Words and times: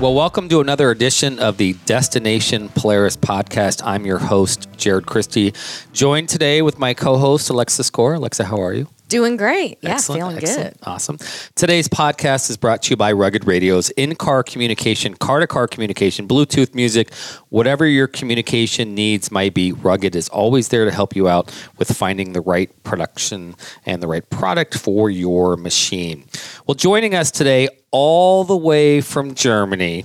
Well, 0.00 0.14
welcome 0.14 0.48
to 0.50 0.60
another 0.60 0.92
edition 0.92 1.40
of 1.40 1.56
the 1.56 1.72
Destination 1.84 2.68
Polaris 2.68 3.16
podcast. 3.16 3.82
I'm 3.84 4.06
your 4.06 4.18
host, 4.18 4.68
Jared 4.76 5.06
Christie, 5.06 5.54
joined 5.92 6.28
today 6.28 6.62
with 6.62 6.78
my 6.78 6.94
co 6.94 7.16
host, 7.16 7.50
Alexa 7.50 7.82
Score. 7.82 8.14
Alexa, 8.14 8.44
how 8.44 8.62
are 8.62 8.72
you? 8.72 8.86
Doing 9.08 9.38
great. 9.38 9.78
Yeah, 9.80 9.92
Excellent, 9.92 10.20
feeling 10.20 10.36
excellent. 10.36 10.78
good. 10.80 10.86
Awesome. 10.86 11.16
Today's 11.54 11.88
podcast 11.88 12.50
is 12.50 12.58
brought 12.58 12.82
to 12.82 12.90
you 12.90 12.96
by 12.96 13.10
Rugged 13.12 13.46
Radios, 13.46 13.88
in 13.90 14.14
car 14.14 14.42
communication, 14.42 15.14
car 15.14 15.40
to 15.40 15.46
car 15.46 15.66
communication, 15.66 16.28
Bluetooth 16.28 16.74
music, 16.74 17.14
whatever 17.48 17.86
your 17.86 18.06
communication 18.06 18.94
needs 18.94 19.30
might 19.30 19.54
be. 19.54 19.72
Rugged 19.72 20.14
is 20.14 20.28
always 20.28 20.68
there 20.68 20.84
to 20.84 20.90
help 20.90 21.16
you 21.16 21.26
out 21.26 21.46
with 21.78 21.90
finding 21.96 22.34
the 22.34 22.42
right 22.42 22.70
production 22.82 23.54
and 23.86 24.02
the 24.02 24.06
right 24.06 24.28
product 24.28 24.76
for 24.76 25.08
your 25.08 25.56
machine. 25.56 26.26
Well, 26.66 26.74
joining 26.74 27.14
us 27.14 27.30
today, 27.30 27.68
all 27.90 28.44
the 28.44 28.56
way 28.58 29.00
from 29.00 29.34
Germany, 29.34 30.04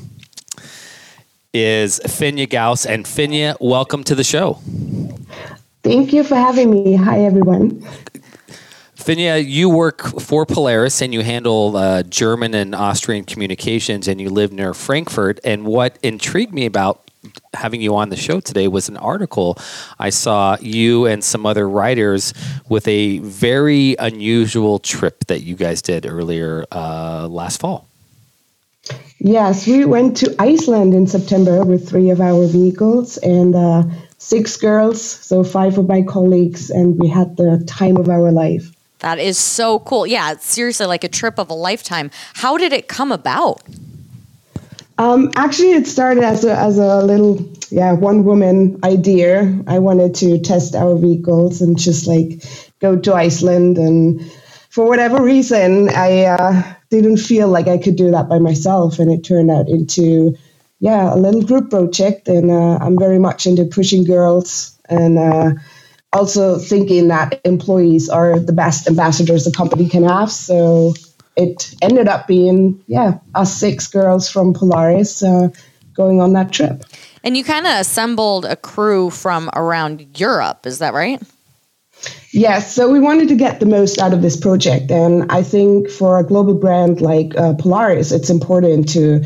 is 1.53 1.99
Fenja 2.05 2.49
Gauss. 2.49 2.85
And 2.85 3.03
Fenja, 3.03 3.57
welcome 3.59 4.05
to 4.05 4.15
the 4.15 4.23
show. 4.23 4.59
Thank 5.83 6.13
you 6.13 6.23
for 6.23 6.35
having 6.35 6.69
me. 6.71 6.95
Hi, 6.95 7.19
everyone. 7.25 7.85
Fenja, 9.03 9.45
you 9.45 9.67
work 9.67 10.01
for 10.21 10.45
Polaris 10.45 11.01
and 11.01 11.13
you 11.13 11.23
handle 11.23 11.75
uh, 11.75 12.03
German 12.03 12.53
and 12.53 12.73
Austrian 12.73 13.25
communications, 13.25 14.07
and 14.07 14.21
you 14.21 14.29
live 14.29 14.53
near 14.53 14.73
Frankfurt. 14.73 15.41
And 15.43 15.65
what 15.65 15.99
intrigued 16.01 16.53
me 16.53 16.65
about 16.65 17.11
having 17.53 17.81
you 17.81 17.97
on 17.97 18.07
the 18.07 18.15
show 18.15 18.39
today 18.39 18.69
was 18.69 18.87
an 18.87 18.95
article 18.95 19.57
I 19.99 20.09
saw 20.09 20.55
you 20.61 21.05
and 21.05 21.21
some 21.21 21.45
other 21.45 21.67
writers 21.67 22.33
with 22.69 22.87
a 22.87 23.19
very 23.19 23.97
unusual 23.99 24.79
trip 24.79 25.25
that 25.25 25.41
you 25.41 25.57
guys 25.57 25.81
did 25.81 26.05
earlier 26.05 26.65
uh, 26.71 27.27
last 27.29 27.59
fall. 27.59 27.89
Yes, 29.19 29.67
we 29.67 29.83
went 29.83 30.15
to 30.17 30.33
Iceland 30.39 30.93
in 30.93 31.07
September 31.07 31.65
with 31.65 31.89
three 31.89 32.09
of 32.09 32.21
our 32.21 32.47
vehicles 32.47 33.17
and 33.17 33.53
uh, 33.53 33.83
six 34.17 34.55
girls, 34.55 35.01
so 35.01 35.43
five 35.43 35.77
of 35.77 35.89
my 35.89 36.03
colleagues, 36.03 36.69
and 36.69 36.97
we 36.97 37.09
had 37.09 37.35
the 37.35 37.61
time 37.67 37.97
of 37.97 38.07
our 38.07 38.31
life. 38.31 38.72
That 39.03 39.19
is 39.19 39.37
so 39.37 39.79
cool. 39.79 40.07
Yeah, 40.07 40.37
seriously 40.37 40.85
like 40.85 41.03
a 41.03 41.09
trip 41.09 41.37
of 41.37 41.49
a 41.49 41.53
lifetime. 41.53 42.09
How 42.35 42.57
did 42.57 42.71
it 42.71 42.87
come 42.87 43.11
about? 43.11 43.61
Um, 44.97 45.29
actually, 45.35 45.73
it 45.73 45.87
started 45.87 46.23
as 46.23 46.45
a, 46.45 46.55
as 46.55 46.77
a 46.77 47.03
little, 47.03 47.45
yeah, 47.69 47.91
one 47.91 48.23
woman 48.23 48.79
idea. 48.81 49.59
I 49.67 49.79
wanted 49.79 50.15
to 50.15 50.39
test 50.39 50.73
our 50.73 50.95
vehicles 50.95 51.61
and 51.61 51.77
just 51.77 52.07
like 52.07 52.43
go 52.79 52.97
to 52.97 53.13
Iceland. 53.13 53.77
And 53.77 54.31
for 54.69 54.87
whatever 54.87 55.21
reason, 55.21 55.89
I 55.89 56.23
uh, 56.23 56.63
didn't 56.89 57.17
feel 57.17 57.49
like 57.49 57.67
I 57.67 57.79
could 57.79 57.97
do 57.97 58.11
that 58.11 58.29
by 58.29 58.39
myself. 58.39 58.99
And 58.99 59.11
it 59.11 59.25
turned 59.25 59.51
out 59.51 59.67
into, 59.67 60.37
yeah, 60.79 61.13
a 61.13 61.17
little 61.17 61.41
group 61.43 61.71
project. 61.71 62.29
And 62.29 62.49
uh, 62.49 62.77
I'm 62.79 62.97
very 62.97 63.19
much 63.19 63.47
into 63.47 63.65
pushing 63.65 64.05
girls 64.05 64.79
and 64.87 65.19
uh, 65.19 65.51
also 66.13 66.57
thinking 66.57 67.07
that 67.09 67.41
employees 67.43 68.07
are 68.07 68.39
the 68.39 68.53
best 68.53 68.87
ambassadors 68.87 69.47
a 69.47 69.51
company 69.51 69.89
can 69.89 70.03
have. 70.03 70.31
So 70.31 70.93
it 71.35 71.73
ended 71.81 72.07
up 72.07 72.27
being, 72.27 72.81
yeah, 72.87 73.19
us 73.35 73.55
six 73.55 73.87
girls 73.87 74.29
from 74.29 74.53
Polaris 74.53 75.23
uh, 75.23 75.49
going 75.93 76.21
on 76.21 76.33
that 76.33 76.51
trip. 76.51 76.83
And 77.23 77.35
you 77.35 77.43
kind 77.43 77.65
of 77.65 77.79
assembled 77.79 78.45
a 78.45 78.55
crew 78.55 79.09
from 79.09 79.49
around 79.55 80.19
Europe, 80.19 80.65
is 80.65 80.79
that 80.79 80.93
right? 80.93 81.21
Yes, 82.31 82.73
so 82.73 82.91
we 82.91 82.99
wanted 82.99 83.29
to 83.29 83.35
get 83.35 83.59
the 83.59 83.65
most 83.65 83.99
out 83.99 84.13
of 84.13 84.21
this 84.21 84.35
project. 84.35 84.91
And 84.91 85.31
I 85.31 85.41
think 85.41 85.89
for 85.89 86.17
a 86.17 86.23
global 86.23 86.53
brand 86.53 86.99
like 86.99 87.35
uh, 87.37 87.53
Polaris, 87.53 88.11
it's 88.11 88.29
important 88.29 88.89
to 88.89 89.23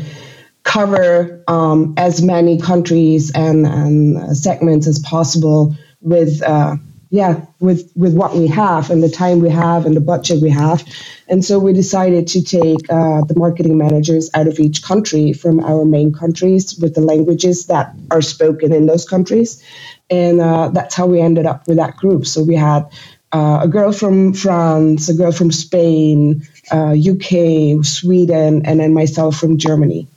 cover 0.62 1.42
um, 1.48 1.94
as 1.96 2.22
many 2.22 2.60
countries 2.60 3.32
and, 3.34 3.66
and 3.66 4.36
segments 4.36 4.86
as 4.86 4.98
possible 5.00 5.74
with 6.00 6.42
uh, 6.42 6.76
yeah 7.10 7.44
with 7.60 7.90
with 7.96 8.14
what 8.14 8.36
we 8.36 8.46
have 8.48 8.90
and 8.90 9.02
the 9.02 9.08
time 9.08 9.40
we 9.40 9.50
have 9.50 9.86
and 9.86 9.96
the 9.96 10.00
budget 10.00 10.42
we 10.42 10.50
have. 10.50 10.84
And 11.28 11.44
so 11.44 11.58
we 11.58 11.72
decided 11.72 12.26
to 12.28 12.42
take 12.42 12.90
uh, 12.90 13.22
the 13.24 13.34
marketing 13.36 13.78
managers 13.78 14.30
out 14.34 14.48
of 14.48 14.58
each 14.58 14.82
country 14.82 15.32
from 15.32 15.60
our 15.60 15.84
main 15.84 16.12
countries 16.12 16.78
with 16.78 16.94
the 16.94 17.02
languages 17.02 17.66
that 17.66 17.94
are 18.10 18.22
spoken 18.22 18.72
in 18.72 18.86
those 18.86 19.06
countries. 19.08 19.62
And 20.10 20.40
uh, 20.40 20.70
that's 20.70 20.94
how 20.94 21.06
we 21.06 21.20
ended 21.20 21.46
up 21.46 21.66
with 21.68 21.76
that 21.78 21.96
group. 21.96 22.26
So 22.26 22.42
we 22.42 22.56
had 22.56 22.86
uh, 23.32 23.60
a 23.62 23.68
girl 23.68 23.92
from 23.92 24.32
france 24.32 25.08
a 25.10 25.14
girl 25.14 25.32
from 25.32 25.52
spain 25.52 26.42
uk 26.72 27.32
uh, 27.32 27.82
sweden 27.82 28.64
and 28.64 28.80
then 28.80 28.94
myself 28.94 29.36
from 29.38 29.58
germany. 29.58 30.08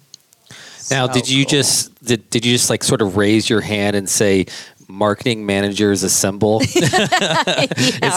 Now, 0.90 1.08
So 1.08 1.14
did 1.14 1.30
you 1.30 1.46
cool. 1.46 1.50
just 1.50 2.04
did, 2.04 2.30
did 2.30 2.46
you 2.46 2.54
just 2.54 2.70
like 2.70 2.84
sort 2.84 3.02
of 3.02 3.18
raise 3.18 3.50
your 3.50 3.62
hand 3.62 3.96
and 3.96 4.10
say 4.10 4.48
marketing 4.92 5.46
managers 5.46 6.04
assemble? 6.04 6.62
Is 6.62 6.72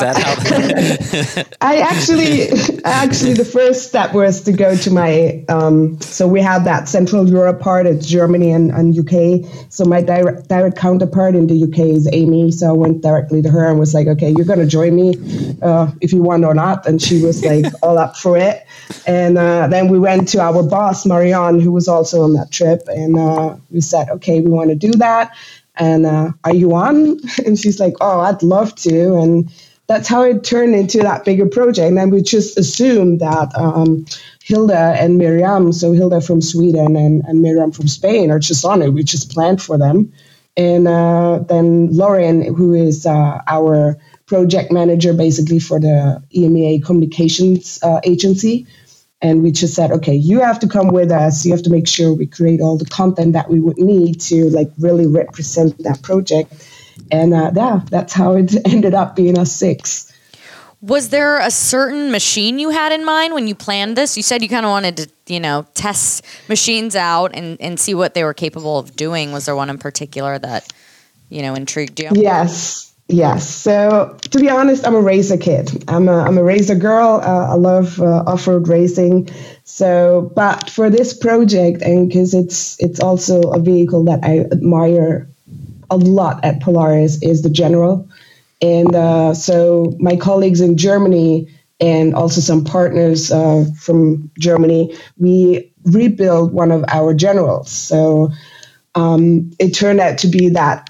that 0.01 0.17
how 0.17 1.57
I 1.61 1.79
actually, 1.79 2.49
actually, 2.85 3.35
the 3.35 3.45
first 3.45 3.89
step 3.89 4.13
was 4.13 4.43
to 4.43 4.53
go 4.53 4.77
to 4.77 4.91
my. 4.91 5.45
Um, 5.49 6.01
so 6.01 6.27
we 6.27 6.41
have 6.41 6.65
that 6.65 6.89
Central 6.89 7.29
Europe 7.29 7.61
part. 7.61 7.87
It's 7.87 8.07
Germany 8.07 8.51
and, 8.51 8.71
and 8.71 8.99
UK. 8.99 9.49
So 9.71 9.85
my 9.85 10.01
direct 10.01 10.49
direct 10.49 10.77
counterpart 10.77 11.35
in 11.35 11.47
the 11.47 11.63
UK 11.65 11.79
is 11.97 12.09
Amy. 12.13 12.51
So 12.51 12.69
I 12.69 12.73
went 12.73 13.03
directly 13.03 13.43
to 13.43 13.51
her 13.51 13.69
and 13.69 13.79
was 13.79 13.95
like, 13.95 14.07
"Okay, 14.07 14.35
you're 14.37 14.47
going 14.47 14.59
to 14.59 14.67
join 14.67 14.95
me, 14.95 15.15
uh, 15.63 15.91
if 16.01 16.13
you 16.13 16.23
want 16.23 16.45
or 16.45 16.55
not." 16.55 16.87
And 16.87 17.01
she 17.01 17.23
was 17.23 17.45
like, 17.45 17.67
all 17.83 17.99
up 17.99 18.17
for 18.17 18.37
it. 18.37 18.67
And 19.07 19.39
uh, 19.39 19.69
then 19.69 19.89
we 19.89 19.99
went 19.99 20.29
to 20.29 20.41
our 20.41 20.63
boss 20.63 21.07
Marianne, 21.07 21.61
who 21.61 21.73
was 21.73 21.89
also 21.89 22.23
on 22.23 22.35
that 22.35 22.51
trip, 22.51 22.83
and 22.89 23.19
uh, 23.19 23.57
we 23.71 23.81
said, 23.81 24.09
"Okay, 24.11 24.41
we 24.41 24.51
want 24.51 24.71
to 24.71 24.77
do 24.77 24.93
that." 24.93 25.35
And 25.77 26.07
uh, 26.07 26.33
are 26.45 26.55
you 26.55 26.75
on? 26.75 27.21
And 27.47 27.59
she's 27.59 27.81
like, 27.81 27.95
"Oh, 28.01 28.21
I'd 28.21 28.43
love 28.43 28.75
to." 28.77 29.17
And 29.17 29.51
that's 29.87 30.09
how 30.09 30.23
it 30.23 30.45
turned 30.45 30.75
into 30.75 30.99
that 30.99 31.25
bigger 31.25 31.47
project. 31.47 31.89
And 31.89 31.99
then 31.99 32.11
we 32.11 32.23
just 32.23 32.57
assumed 32.59 33.21
that 33.21 33.53
um, 33.57 34.07
Hilda 34.43 34.97
and 34.99 35.19
Miriam, 35.19 35.73
so 35.73 35.93
Hilda 35.93 36.21
from 36.21 36.41
Sweden 36.41 36.97
and, 36.97 37.23
and 37.27 37.43
Miriam 37.43 37.73
from 37.73 37.89
Spain, 37.89 38.31
are 38.31 38.39
just 38.39 38.65
on 38.65 38.83
it. 38.83 38.91
We 38.93 39.03
just 39.03 39.31
planned 39.33 39.63
for 39.63 39.77
them. 39.79 40.13
And 40.57 40.87
uh, 40.89 41.41
then 41.49 41.89
Lauren, 41.93 42.55
who 42.55 42.75
is 42.75 43.07
uh, 43.07 43.41
our 43.47 43.99
project 44.27 44.73
manager 44.73 45.13
basically 45.13 45.59
for 45.59 45.81
the 45.81 46.23
EMEA 46.35 46.85
communications 46.85 47.79
uh, 47.83 48.01
agency, 48.05 48.67
and 49.25 49.43
we 49.43 49.51
just 49.53 49.73
said, 49.73 49.91
okay, 49.91 50.15
you 50.15 50.41
have 50.41 50.61
to 50.61 50.69
come 50.69 50.89
with 50.89 51.11
us. 51.11 51.47
You 51.47 51.53
have 51.53 51.63
to 51.63 51.71
make 51.71 51.89
sure 51.89 52.13
we 52.13 52.27
create 52.27 52.61
all 52.61 52.77
the 52.77 52.85
content 52.85 53.33
that 53.33 53.49
we 53.49 53.59
would 53.59 53.79
need 53.79 54.21
to 54.21 54.51
like 54.51 54.71
really 54.79 55.07
represent 55.07 55.79
that 55.79 56.03
project. 56.03 56.53
And 57.11 57.33
uh, 57.33 57.51
yeah, 57.57 57.81
that's 57.91 58.13
how 58.13 58.35
it 58.35 58.55
ended 58.71 58.93
up 58.93 59.17
being 59.17 59.39
a 59.39 59.47
six. 59.47 60.13
Was 60.83 61.09
there 61.09 61.39
a 61.39 61.51
certain 61.51 62.11
machine 62.11 62.59
you 62.59 62.69
had 62.69 62.93
in 62.93 63.03
mind 63.03 63.33
when 63.33 63.49
you 63.49 63.55
planned 63.55 63.97
this? 63.97 64.19
You 64.19 64.23
said 64.23 64.43
you 64.43 64.51
kind 64.51 64.67
of 64.67 64.71
wanted 64.71 64.99
to, 64.99 65.09
you 65.33 65.41
know, 65.41 65.67
test 65.73 66.23
machines 66.51 66.95
out 66.95 67.35
and, 67.35 67.59
and 67.63 67.81
see 67.81 67.95
what 67.95 68.13
they 68.13 68.25
were 68.25 68.35
capable 68.35 68.79
of 68.79 68.95
doing. 68.95 69.33
Was 69.33 69.47
there 69.47 69.57
one 69.57 69.71
in 69.71 69.79
particular 69.79 70.39
that, 70.39 70.71
you 71.31 71.41
know, 71.41 71.55
intrigued 71.55 71.99
you? 71.99 72.11
Yes. 72.13 72.94
Yes. 73.09 73.49
So 73.49 74.17
to 74.31 74.39
be 74.39 74.49
honest, 74.49 74.87
I'm 74.87 74.95
a 74.95 75.01
racer 75.01 75.37
kid. 75.37 75.85
I'm 75.89 76.09
a, 76.09 76.21
I'm 76.21 76.39
a 76.39 76.43
racer 76.43 76.75
girl. 76.75 77.21
Uh, 77.23 77.51
I 77.51 77.55
love 77.55 78.01
uh, 78.01 78.25
off-road 78.27 78.67
racing. 78.69 79.29
So, 79.65 80.33
but 80.35 80.71
for 80.71 80.89
this 80.89 81.13
project, 81.17 81.83
and 81.83 82.09
because 82.09 82.33
it's 82.33 82.81
it's 82.83 83.01
also 83.01 83.43
a 83.53 83.61
vehicle 83.61 84.05
that 84.05 84.21
I 84.25 84.41
admire 84.41 85.29
a 85.91 85.97
lot 85.99 86.43
at 86.45 86.63
Polaris, 86.63 87.23
is 87.23 87.43
the 87.43 87.51
General. 87.51 88.09
And 88.63 88.95
uh, 88.95 89.35
so 89.35 89.95
my 89.99 90.17
colleagues 90.17 90.63
in 90.63 90.79
Germany 90.79 91.49
and 91.81 92.15
also 92.15 92.41
some 92.41 92.65
partners 92.65 93.31
uh, 93.31 93.67
from 93.79 94.31
Germany, 94.39 94.97
we 95.19 95.71
rebuilt 95.85 96.53
one 96.53 96.73
of 96.73 96.85
our 96.89 97.13
generals. 97.13 97.71
So 97.71 98.31
um, 98.95 99.51
it 99.59 99.75
turned 99.75 100.01
out 100.01 100.19
to 100.19 100.29
be 100.29 100.49
that 100.51 100.89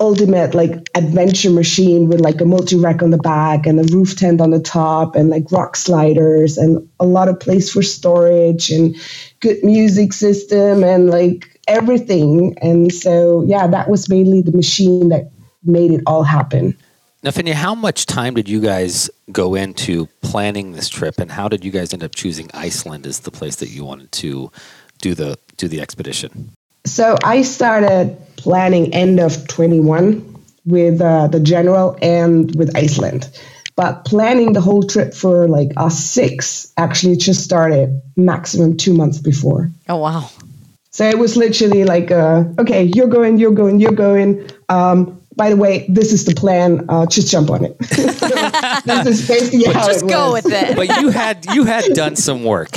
ultimate 0.00 0.54
like 0.54 0.88
adventure 0.94 1.50
machine 1.50 2.08
with 2.08 2.20
like 2.20 2.40
a 2.40 2.44
multi-rack 2.44 3.02
on 3.02 3.10
the 3.10 3.18
back 3.18 3.66
and 3.66 3.78
a 3.78 3.94
roof 3.94 4.16
tent 4.16 4.40
on 4.40 4.50
the 4.50 4.60
top 4.60 5.14
and 5.14 5.28
like 5.28 5.50
rock 5.52 5.76
sliders 5.76 6.56
and 6.56 6.88
a 6.98 7.04
lot 7.04 7.28
of 7.28 7.38
place 7.38 7.70
for 7.70 7.82
storage 7.82 8.70
and 8.70 8.96
good 9.40 9.62
music 9.62 10.12
system 10.12 10.82
and 10.82 11.10
like 11.10 11.60
everything 11.68 12.56
and 12.62 12.92
so 12.92 13.44
yeah 13.46 13.66
that 13.66 13.90
was 13.90 14.08
mainly 14.08 14.40
the 14.40 14.52
machine 14.52 15.10
that 15.10 15.30
made 15.64 15.90
it 15.90 16.02
all 16.06 16.22
happen 16.22 16.74
Now, 17.22 17.30
Fenja, 17.30 17.52
how 17.52 17.74
much 17.74 18.06
time 18.06 18.32
did 18.34 18.48
you 18.48 18.60
guys 18.60 19.10
go 19.30 19.54
into 19.54 20.06
planning 20.22 20.72
this 20.72 20.88
trip, 20.88 21.18
and 21.18 21.30
how 21.30 21.48
did 21.48 21.64
you 21.66 21.70
guys 21.70 21.92
end 21.92 22.02
up 22.02 22.14
choosing 22.14 22.50
Iceland 22.54 23.06
as 23.06 23.20
the 23.20 23.30
place 23.30 23.56
that 23.56 23.68
you 23.68 23.84
wanted 23.84 24.10
to 24.12 24.50
do 25.02 25.14
the 25.14 25.38
do 25.58 25.68
the 25.68 25.82
expedition? 25.82 26.56
So 26.90 27.16
I 27.22 27.42
started 27.42 28.16
planning 28.36 28.92
end 28.92 29.20
of 29.20 29.46
21 29.46 30.26
with 30.66 31.00
uh, 31.00 31.28
the 31.28 31.38
general 31.38 31.96
and 32.02 32.54
with 32.56 32.76
Iceland. 32.76 33.30
But 33.76 34.04
planning 34.04 34.52
the 34.52 34.60
whole 34.60 34.82
trip 34.82 35.14
for 35.14 35.46
like 35.46 35.70
us 35.76 35.98
six 35.98 36.72
actually 36.76 37.16
just 37.16 37.44
started 37.44 38.02
maximum 38.16 38.76
two 38.76 38.92
months 38.92 39.18
before. 39.18 39.70
Oh, 39.88 39.96
wow. 39.96 40.28
So 40.90 41.08
it 41.08 41.18
was 41.18 41.36
literally 41.36 41.84
like, 41.84 42.10
uh, 42.10 42.44
okay, 42.58 42.90
you're 42.92 43.06
going, 43.06 43.38
you're 43.38 43.52
going, 43.52 43.78
you're 43.78 43.92
going. 43.92 44.50
Um, 44.68 45.20
by 45.36 45.48
the 45.48 45.56
way, 45.56 45.86
this 45.88 46.12
is 46.12 46.24
the 46.24 46.34
plan. 46.34 46.84
Uh, 46.88 47.06
just 47.06 47.30
jump 47.30 47.50
on 47.50 47.64
it. 47.64 47.78
this 48.84 49.06
is 49.06 49.28
basically 49.28 49.72
how 49.72 49.86
Just 49.86 50.04
it 50.04 50.10
go 50.10 50.32
was. 50.32 50.42
with 50.42 50.52
it. 50.52 50.76
But 50.76 51.00
you 51.00 51.10
had 51.10 51.46
you 51.54 51.64
had 51.64 51.92
done 51.94 52.16
some 52.16 52.42
work. 52.42 52.76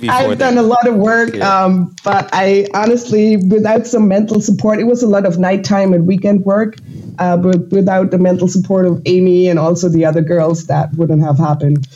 Before 0.00 0.10
I've 0.10 0.28
that. 0.30 0.38
done 0.38 0.58
a 0.58 0.62
lot 0.62 0.86
of 0.86 0.96
work, 0.96 1.34
Yeah. 1.34 1.64
um, 1.64 1.94
but 2.04 2.28
I 2.32 2.66
honestly, 2.74 3.36
without 3.38 3.86
some 3.86 4.08
mental 4.08 4.40
support, 4.40 4.78
it 4.78 4.84
was 4.84 5.02
a 5.02 5.08
lot 5.08 5.24
of 5.26 5.38
nighttime 5.38 5.92
and 5.94 6.06
weekend 6.06 6.44
work. 6.44 6.76
Uh, 7.18 7.36
but 7.36 7.68
without 7.70 8.10
the 8.10 8.18
mental 8.18 8.48
support 8.48 8.86
of 8.86 9.00
Amy 9.06 9.48
and 9.48 9.58
also 9.58 9.88
the 9.88 10.04
other 10.04 10.22
girls, 10.22 10.66
that 10.66 10.92
wouldn't 10.94 11.22
have 11.22 11.38
happened. 11.38 11.86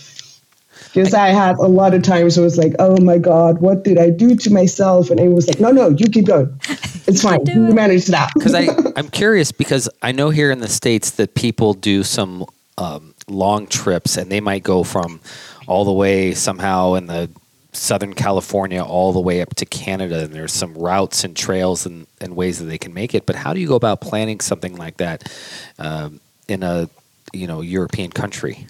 Because 0.95 1.13
I 1.13 1.29
had 1.29 1.57
a 1.57 1.67
lot 1.69 1.93
of 1.93 2.03
times 2.03 2.37
where 2.37 2.43
it 2.45 2.47
was 2.47 2.57
like, 2.57 2.75
oh 2.79 2.97
my 3.01 3.19
God, 3.19 3.61
what 3.61 3.83
did 3.85 3.99
I 3.99 4.09
do 4.09 4.35
to 4.37 4.51
myself? 4.51 5.11
And 5.11 5.21
Amy 5.21 5.35
was 5.35 5.47
like, 5.47 5.61
no, 5.61 5.71
no, 5.71 5.89
you 5.91 6.07
keep 6.09 6.27
going. 6.27 6.59
It's 7.07 7.23
fine. 7.23 7.45
You 7.47 7.67
it." 7.69 7.75
manage 7.75 8.07
that. 8.07 8.31
because 8.35 8.55
I 8.55 8.69
I'm 8.97 9.09
curious 9.11 9.53
because 9.53 9.89
I 10.01 10.13
know 10.13 10.31
here 10.31 10.51
in 10.51 10.61
the 10.61 10.69
states 10.69 11.11
that 11.13 11.35
people 11.35 11.75
do 11.75 12.03
some 12.03 12.47
um, 12.79 13.15
long 13.29 13.67
trips 13.67 14.17
and 14.17 14.31
they 14.31 14.41
might 14.41 14.63
go 14.63 14.85
from 14.85 15.21
all 15.67 15.85
the 15.85 15.93
way 15.93 16.33
somehow 16.33 16.95
in 16.95 17.07
the 17.09 17.29
Southern 17.77 18.15
California 18.15 18.83
all 18.83 19.13
the 19.13 19.21
way 19.21 19.41
up 19.41 19.55
to 19.57 19.67
Canada 19.67 20.25
and 20.25 20.33
there's 20.33 20.53
some 20.53 20.75
routes 20.75 21.25
and 21.25 21.37
trails 21.37 21.87
and, 21.87 22.07
and 22.21 22.35
ways 22.35 22.59
that 22.59 22.67
they 22.67 22.79
can 22.79 22.95
make 22.95 23.15
it. 23.15 23.27
But 23.27 23.37
how 23.37 23.53
do 23.53 23.61
you 23.61 23.69
go 23.69 23.77
about 23.77 24.01
planning 24.01 24.41
something 24.41 24.77
like 24.77 24.97
that 24.99 25.31
um, 25.79 26.21
in 26.49 26.63
a 26.63 26.89
you 27.33 27.47
know 27.47 27.61
European 27.61 28.11
country? 28.11 28.67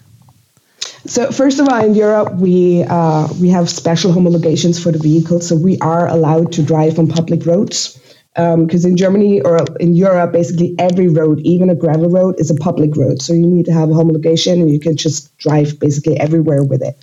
So 1.05 1.31
first 1.31 1.59
of 1.59 1.69
all, 1.69 1.83
in 1.83 1.95
Europe, 1.95 2.35
we 2.35 2.83
uh, 2.83 3.27
we 3.39 3.49
have 3.49 3.69
special 3.69 4.11
homologations 4.11 4.81
for 4.81 4.91
the 4.91 4.99
vehicle, 4.99 5.41
so 5.41 5.55
we 5.55 5.77
are 5.79 6.07
allowed 6.07 6.51
to 6.53 6.63
drive 6.63 6.99
on 6.99 7.07
public 7.07 7.45
roads. 7.45 7.99
Because 8.35 8.85
in 8.85 8.95
Germany 8.95 9.41
or 9.41 9.65
in 9.79 9.95
Europe, 9.95 10.31
basically 10.31 10.75
every 10.77 11.07
road, 11.07 11.39
even 11.39 11.71
a 11.71 11.75
gravel 11.75 12.07
road, 12.07 12.35
is 12.37 12.51
a 12.51 12.55
public 12.55 12.95
road. 12.95 13.19
So 13.19 13.33
you 13.33 13.47
need 13.47 13.65
to 13.65 13.73
have 13.73 13.89
a 13.89 13.93
homologation, 13.93 14.61
and 14.61 14.69
you 14.69 14.79
can 14.79 14.95
just 14.95 15.35
drive 15.39 15.79
basically 15.79 16.19
everywhere 16.19 16.63
with 16.63 16.83
it, 16.83 16.95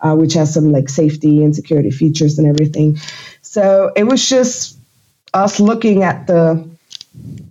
uh, 0.00 0.14
which 0.14 0.34
has 0.34 0.52
some 0.52 0.72
like 0.72 0.88
safety 0.88 1.42
and 1.42 1.54
security 1.54 1.90
features 1.90 2.38
and 2.38 2.46
everything. 2.46 2.96
So 3.42 3.92
it 3.96 4.04
was 4.04 4.28
just 4.28 4.78
us 5.34 5.60
looking 5.60 6.02
at 6.02 6.26
the 6.26 6.68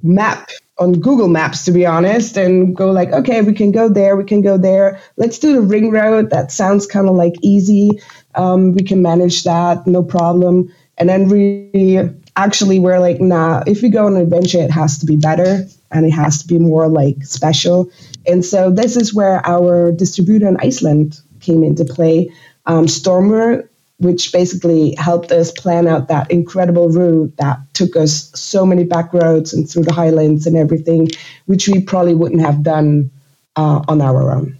map 0.03 0.49
on 0.77 0.99
Google 0.99 1.29
Maps, 1.29 1.63
to 1.65 1.71
be 1.71 1.85
honest, 1.85 2.37
and 2.37 2.75
go 2.75 2.91
like, 2.91 3.11
okay, 3.13 3.41
we 3.41 3.53
can 3.53 3.71
go 3.71 3.87
there, 3.87 4.17
we 4.17 4.25
can 4.25 4.41
go 4.41 4.57
there. 4.57 4.99
Let's 5.15 5.39
do 5.39 5.53
the 5.53 5.61
ring 5.61 5.89
road. 5.91 6.29
That 6.31 6.51
sounds 6.51 6.85
kind 6.85 7.07
of 7.07 7.15
like 7.15 7.35
easy. 7.41 8.01
Um, 8.35 8.73
we 8.73 8.83
can 8.83 9.01
manage 9.01 9.43
that, 9.43 9.87
no 9.87 10.03
problem. 10.03 10.73
And 10.97 11.07
then 11.07 11.29
we 11.29 12.09
actually 12.35 12.79
were 12.79 12.99
like, 12.99 13.21
nah, 13.21 13.63
if 13.65 13.81
we 13.81 13.89
go 13.89 14.05
on 14.05 14.15
an 14.15 14.21
adventure, 14.21 14.59
it 14.59 14.71
has 14.71 14.97
to 14.99 15.05
be 15.05 15.15
better 15.15 15.65
and 15.91 16.05
it 16.05 16.11
has 16.11 16.41
to 16.41 16.47
be 16.47 16.59
more 16.59 16.89
like 16.89 17.23
special. 17.23 17.89
And 18.27 18.43
so 18.43 18.69
this 18.69 18.97
is 18.97 19.13
where 19.13 19.45
our 19.47 19.91
distributor 19.91 20.47
in 20.47 20.57
Iceland 20.57 21.21
came 21.45 21.63
into 21.63 21.85
play. 21.85 22.31
Um, 22.65 22.85
Stormur 22.87 23.67
which 23.97 24.31
basically 24.33 24.93
helped 24.95 25.31
us 25.31 25.51
plan 25.51 25.87
out 25.87 26.09
that 26.09 26.29
incredible 26.29 26.89
route 26.89 27.35
that 27.37 27.59
took 27.73 27.95
us 27.95 28.29
so 28.37 28.65
many 28.65 28.83
back 28.83 29.13
roads 29.13 29.53
and 29.53 29.69
through 29.69 29.83
the 29.83 29.93
highlands 29.93 30.45
and 30.45 30.57
everything, 30.57 31.07
which 31.45 31.67
we 31.67 31.81
probably 31.81 32.13
wouldn't 32.13 32.41
have 32.41 32.61
done 32.61 33.09
uh, 33.55 33.81
on 33.87 34.01
our 34.01 34.33
own. 34.33 34.57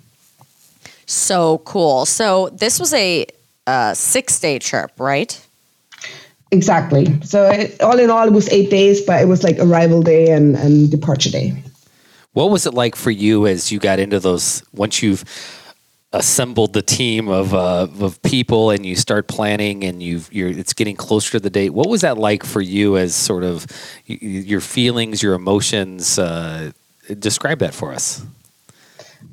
So 1.06 1.60
cool. 1.60 2.06
So 2.06 2.50
this 2.50 2.80
was 2.80 2.94
a 2.94 3.26
uh, 3.68 3.94
six 3.94 4.40
day 4.40 4.58
trip, 4.60 4.92
right? 4.98 5.40
Exactly. 6.52 7.22
So 7.24 7.50
it, 7.50 7.82
all 7.82 8.00
in 8.00 8.10
all, 8.10 8.28
it 8.28 8.34
was 8.34 8.48
eight 8.50 8.70
days, 8.70 9.02
but 9.02 9.22
it 9.22 9.26
was 9.26 9.44
like 9.44 9.60
arrival 9.60 10.02
day 10.02 10.32
and, 10.32 10.56
and 10.56 10.90
departure 10.90 11.30
day. 11.30 11.62
What 12.32 12.50
was 12.50 12.66
it 12.66 12.74
like 12.74 12.96
for 12.96 13.12
you 13.12 13.48
as 13.48 13.72
you 13.72 13.80
got 13.80 14.00
into 14.00 14.20
those 14.20 14.64
once 14.74 15.02
you've 15.02 15.26
assembled 16.16 16.74
the 16.74 16.82
team 16.82 17.28
of 17.28 17.54
uh, 17.54 17.88
of 18.00 18.22
people 18.22 18.72
and 18.72 18.86
you 18.86 18.96
start 18.96 19.28
planning 19.28 19.84
and 19.84 20.02
you've 20.02 20.32
you're 20.34 20.50
it's 20.50 20.74
getting 20.74 20.96
closer 20.96 21.32
to 21.32 21.40
the 21.40 21.50
date. 21.50 21.72
What 21.72 21.90
was 21.90 22.02
that 22.02 22.18
like 22.18 22.44
for 22.44 22.62
you 22.62 22.98
as 22.98 23.14
sort 23.14 23.44
of 23.44 23.68
your 24.06 24.62
feelings, 24.62 25.22
your 25.22 25.34
emotions? 25.34 26.18
Uh, 26.18 26.72
describe 27.20 27.60
that 27.60 27.74
for 27.74 27.94
us. 27.94 28.26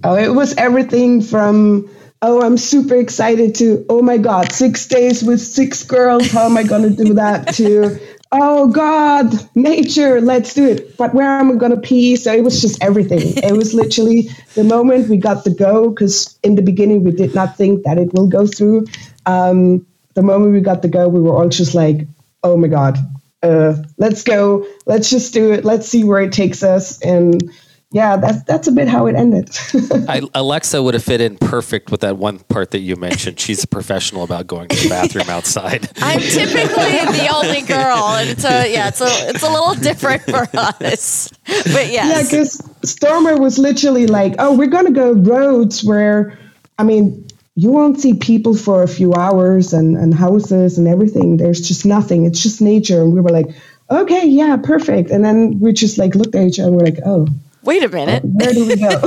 Oh, 0.05 0.17
it 0.17 0.34
was 0.34 0.55
everything 0.56 1.23
from 1.23 1.88
oh, 2.20 2.43
I'm 2.43 2.58
super 2.58 2.96
excited 2.96 3.55
to 3.56 3.87
oh 3.88 4.02
my 4.02 4.19
god, 4.19 4.52
six 4.52 4.87
days 4.87 5.23
with 5.23 5.40
six 5.40 5.84
girls. 5.84 6.31
How 6.31 6.46
am 6.46 6.56
I 6.56 6.64
going 6.64 6.82
to 6.94 7.05
do 7.05 7.14
that? 7.14 7.55
to 7.55 8.00
oh 8.32 8.69
god, 8.69 9.32
nature, 9.55 10.20
let's 10.20 10.55
do 10.55 10.67
it. 10.67 10.96
But 10.96 11.14
where 11.14 11.29
am 11.29 11.50
I 11.52 11.55
going 11.55 11.73
to 11.73 11.81
pee? 11.81 12.17
So 12.17 12.32
it 12.32 12.43
was 12.43 12.61
just 12.61 12.82
everything. 12.82 13.20
It 13.44 13.56
was 13.56 13.75
literally 13.75 14.29
the 14.55 14.64
moment 14.64 15.08
we 15.08 15.19
got 15.19 15.44
the 15.44 15.50
go 15.50 15.90
because 15.90 16.38
in 16.43 16.56
the 16.56 16.62
beginning 16.62 17.05
we 17.05 17.12
did 17.12 17.34
not 17.34 17.56
think 17.56 17.84
that 17.84 17.99
it 17.99 18.12
will 18.14 18.29
go 18.29 18.46
through. 18.46 18.87
Um, 19.26 19.87
the 20.14 20.23
moment 20.23 20.52
we 20.52 20.61
got 20.61 20.82
the 20.82 20.88
go, 20.88 21.08
we 21.08 21.20
were 21.20 21.37
all 21.37 21.49
just 21.49 21.75
like, 21.75 22.06
oh 22.43 22.56
my 22.56 22.69
god, 22.69 22.99
uh, 23.43 23.75
let's 23.99 24.23
go, 24.23 24.67
let's 24.87 25.11
just 25.11 25.32
do 25.32 25.52
it, 25.52 25.64
let's 25.64 25.88
see 25.88 26.05
where 26.05 26.20
it 26.20 26.32
takes 26.32 26.62
us, 26.62 27.00
and 27.02 27.50
yeah, 27.92 28.16
that's 28.16 28.42
that's 28.44 28.68
a 28.68 28.72
bit 28.72 28.88
how 28.88 29.06
it 29.06 29.14
ended. 29.14 29.50
I, 30.08 30.22
Alexa 30.34 30.82
would 30.82 30.94
have 30.94 31.04
fit 31.04 31.20
in 31.20 31.36
perfect 31.36 31.90
with 31.90 32.00
that 32.00 32.16
one 32.16 32.38
part 32.38 32.70
that 32.70 32.80
you 32.80 32.96
mentioned. 32.96 33.38
She's 33.38 33.62
a 33.64 33.66
professional 33.66 34.24
about 34.24 34.46
going 34.46 34.68
to 34.68 34.76
the 34.82 34.88
bathroom 34.88 35.28
outside. 35.28 35.90
I'm 35.96 36.18
typically 36.18 37.18
the 37.18 37.28
only 37.34 37.60
girl, 37.60 38.16
and 38.16 38.30
it's 38.30 38.46
a 38.46 38.72
yeah, 38.72 38.88
it's 38.88 39.02
a 39.02 39.28
it's 39.28 39.42
a 39.42 39.50
little 39.50 39.74
different 39.74 40.22
for 40.22 40.48
us. 40.54 41.28
But 41.46 41.92
yeah, 41.92 42.08
yes, 42.08 42.30
because 42.30 42.56
Stormur 42.80 43.38
was 43.38 43.58
literally 43.58 44.06
like, 44.06 44.36
"Oh, 44.38 44.56
we're 44.56 44.68
gonna 44.68 44.90
go 44.90 45.12
roads 45.12 45.84
where, 45.84 46.38
I 46.78 46.84
mean, 46.84 47.28
you 47.56 47.70
won't 47.70 48.00
see 48.00 48.14
people 48.14 48.56
for 48.56 48.82
a 48.82 48.88
few 48.88 49.12
hours 49.12 49.74
and 49.74 49.98
and 49.98 50.14
houses 50.14 50.78
and 50.78 50.88
everything. 50.88 51.36
There's 51.36 51.60
just 51.60 51.84
nothing. 51.84 52.24
It's 52.24 52.42
just 52.42 52.62
nature." 52.62 53.02
And 53.02 53.12
we 53.12 53.20
were 53.20 53.28
like, 53.28 53.48
"Okay, 53.90 54.26
yeah, 54.26 54.56
perfect." 54.56 55.10
And 55.10 55.22
then 55.22 55.60
we 55.60 55.74
just 55.74 55.98
like 55.98 56.14
looked 56.14 56.34
at 56.34 56.46
each 56.46 56.58
other. 56.58 56.69
and 56.69 56.76
We're 56.78 56.86
like, 56.86 57.00
"Oh, 57.05 57.28
wait 57.62 57.82
a 57.82 57.88
minute. 57.88 58.24
where 58.24 58.52
do 58.52 58.66
we 58.66 58.76
go?" 58.76 59.00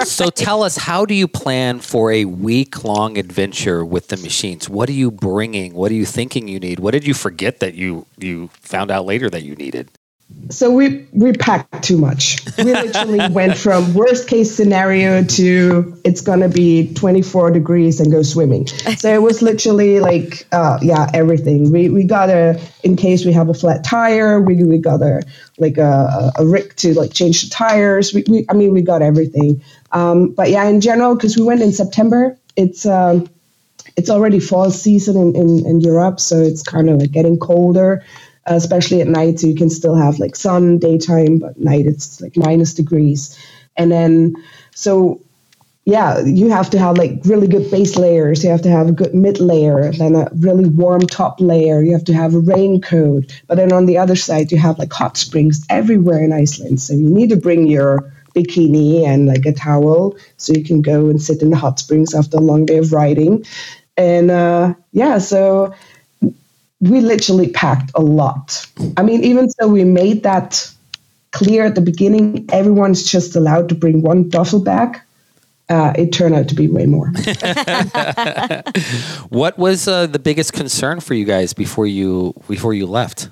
So 0.04 0.30
tell 0.30 0.62
us, 0.62 0.76
how 0.76 1.04
do 1.04 1.14
you 1.14 1.26
plan 1.26 1.80
for 1.80 2.12
a 2.12 2.24
week 2.26 2.84
long 2.84 3.18
adventure 3.18 3.84
with 3.84 4.08
the 4.08 4.16
machines? 4.16 4.68
What 4.68 4.88
are 4.88 4.92
you 4.92 5.10
bringing? 5.10 5.74
What 5.74 5.90
are 5.90 5.94
you 5.94 6.06
thinking 6.06 6.48
you 6.48 6.60
need? 6.60 6.78
What 6.78 6.92
did 6.92 7.06
you 7.06 7.14
forget 7.14 7.60
that 7.60 7.74
you 7.74 8.06
you 8.18 8.48
found 8.60 8.90
out 8.90 9.04
later 9.04 9.28
that 9.30 9.42
you 9.42 9.56
needed? 9.56 9.90
So 10.50 10.70
we 10.70 11.06
we 11.12 11.32
packed 11.32 11.84
too 11.84 11.98
much. 11.98 12.38
We 12.58 12.64
literally 12.72 13.28
went 13.32 13.56
from 13.56 13.94
worst 13.94 14.28
case 14.28 14.54
scenario 14.54 15.24
to 15.24 16.00
it's 16.04 16.20
gonna 16.20 16.48
be 16.48 16.92
24 16.94 17.50
degrees 17.52 18.00
and 18.00 18.10
go 18.10 18.22
swimming. 18.22 18.66
So 18.66 19.12
it 19.12 19.22
was 19.22 19.42
literally 19.42 20.00
like 20.00 20.46
uh, 20.52 20.78
yeah 20.82 21.10
everything. 21.14 21.70
We 21.72 21.90
we 21.90 22.04
got 22.04 22.28
a 22.30 22.60
in 22.82 22.96
case 22.96 23.24
we 23.24 23.32
have 23.32 23.48
a 23.48 23.54
flat 23.54 23.84
tire. 23.84 24.40
We 24.40 24.62
we 24.64 24.78
got 24.78 25.00
a 25.02 25.22
like 25.58 25.78
a, 25.78 26.32
a 26.36 26.46
rig 26.46 26.74
to 26.76 26.94
like 26.94 27.12
change 27.12 27.42
the 27.42 27.50
tires. 27.50 28.12
We, 28.12 28.24
we 28.28 28.46
I 28.48 28.54
mean 28.54 28.72
we 28.72 28.82
got 28.82 29.02
everything. 29.02 29.62
Um, 29.92 30.32
but 30.32 30.50
yeah, 30.50 30.64
in 30.64 30.80
general, 30.80 31.14
because 31.14 31.36
we 31.36 31.44
went 31.44 31.62
in 31.62 31.72
September, 31.72 32.36
it's 32.56 32.84
um, 32.84 33.28
it's 33.96 34.10
already 34.10 34.40
fall 34.40 34.70
season 34.70 35.16
in, 35.16 35.36
in, 35.36 35.66
in 35.66 35.80
Europe, 35.80 36.20
so 36.20 36.38
it's 36.38 36.62
kind 36.62 36.90
of 36.90 37.00
like 37.00 37.12
getting 37.12 37.38
colder, 37.38 38.04
especially 38.46 39.00
at 39.00 39.08
night. 39.08 39.40
So 39.40 39.46
you 39.48 39.54
can 39.54 39.70
still 39.70 39.94
have 39.94 40.18
like 40.18 40.36
sun 40.36 40.78
daytime, 40.78 41.38
but 41.38 41.58
night 41.58 41.86
it's 41.86 42.20
like 42.20 42.36
minus 42.36 42.74
degrees. 42.74 43.38
And 43.76 43.92
then, 43.92 44.34
so 44.74 45.20
yeah, 45.84 46.18
you 46.20 46.50
have 46.50 46.70
to 46.70 46.78
have 46.78 46.98
like 46.98 47.20
really 47.24 47.46
good 47.46 47.70
base 47.70 47.96
layers. 47.96 48.42
You 48.42 48.50
have 48.50 48.62
to 48.62 48.70
have 48.70 48.88
a 48.88 48.92
good 48.92 49.14
mid 49.14 49.38
layer, 49.38 49.92
then 49.92 50.16
a 50.16 50.28
really 50.34 50.68
warm 50.68 51.02
top 51.02 51.40
layer. 51.40 51.80
You 51.80 51.92
have 51.92 52.04
to 52.06 52.14
have 52.14 52.34
a 52.34 52.40
raincoat. 52.40 53.42
But 53.46 53.54
then 53.54 53.72
on 53.72 53.86
the 53.86 53.98
other 53.98 54.16
side, 54.16 54.50
you 54.50 54.58
have 54.58 54.78
like 54.80 54.92
hot 54.92 55.16
springs 55.16 55.64
everywhere 55.70 56.22
in 56.22 56.32
Iceland. 56.32 56.80
So 56.80 56.94
you 56.94 57.08
need 57.08 57.30
to 57.30 57.36
bring 57.36 57.68
your 57.68 58.12
bikini 58.34 59.06
and 59.06 59.26
like 59.26 59.46
a 59.46 59.52
towel 59.52 60.16
so 60.36 60.52
you 60.52 60.64
can 60.64 60.82
go 60.82 61.08
and 61.08 61.22
sit 61.22 61.40
in 61.40 61.50
the 61.50 61.56
hot 61.56 61.78
springs 61.78 62.14
after 62.14 62.36
a 62.36 62.40
long 62.40 62.66
day 62.66 62.78
of 62.78 62.92
riding. 62.92 63.44
And 63.96 64.30
uh, 64.30 64.74
yeah, 64.92 65.18
so 65.18 65.72
we 66.90 67.00
literally 67.00 67.48
packed 67.48 67.90
a 67.94 68.00
lot. 68.00 68.66
I 68.96 69.02
mean, 69.02 69.24
even 69.24 69.50
so, 69.50 69.68
we 69.68 69.84
made 69.84 70.22
that 70.22 70.70
clear 71.32 71.64
at 71.64 71.74
the 71.74 71.80
beginning. 71.80 72.48
Everyone's 72.52 73.02
just 73.10 73.36
allowed 73.36 73.68
to 73.68 73.74
bring 73.74 74.02
one 74.02 74.28
duffel 74.28 74.60
bag. 74.60 75.00
Uh, 75.68 75.92
it 75.98 76.12
turned 76.12 76.34
out 76.34 76.48
to 76.48 76.54
be 76.54 76.68
way 76.68 76.86
more. 76.86 77.12
What 79.28 79.58
was 79.58 79.88
uh, 79.88 80.06
the 80.06 80.20
biggest 80.20 80.52
concern 80.52 81.00
for 81.00 81.14
you 81.14 81.24
guys 81.24 81.52
before 81.52 81.86
you 81.86 82.34
before 82.48 82.72
you 82.72 82.86
left? 82.86 83.28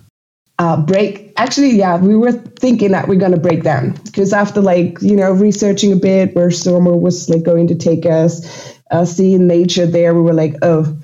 uh, 0.58 0.80
break. 0.80 1.32
Actually, 1.36 1.70
yeah, 1.70 1.96
we 1.98 2.16
were 2.16 2.32
thinking 2.32 2.92
that 2.92 3.08
we're 3.08 3.18
gonna 3.18 3.38
break 3.38 3.62
down 3.62 3.92
because 4.04 4.32
after 4.32 4.60
like 4.60 5.00
you 5.00 5.16
know 5.16 5.32
researching 5.32 5.92
a 5.92 5.96
bit 5.96 6.34
where 6.34 6.48
Stormur 6.48 6.98
was 6.98 7.28
like 7.28 7.42
going 7.42 7.66
to 7.68 7.74
take 7.74 8.06
us, 8.06 8.74
uh, 8.90 9.04
seeing 9.04 9.46
nature 9.46 9.86
there, 9.86 10.14
we 10.14 10.22
were 10.22 10.34
like, 10.34 10.54
oh, 10.62 10.96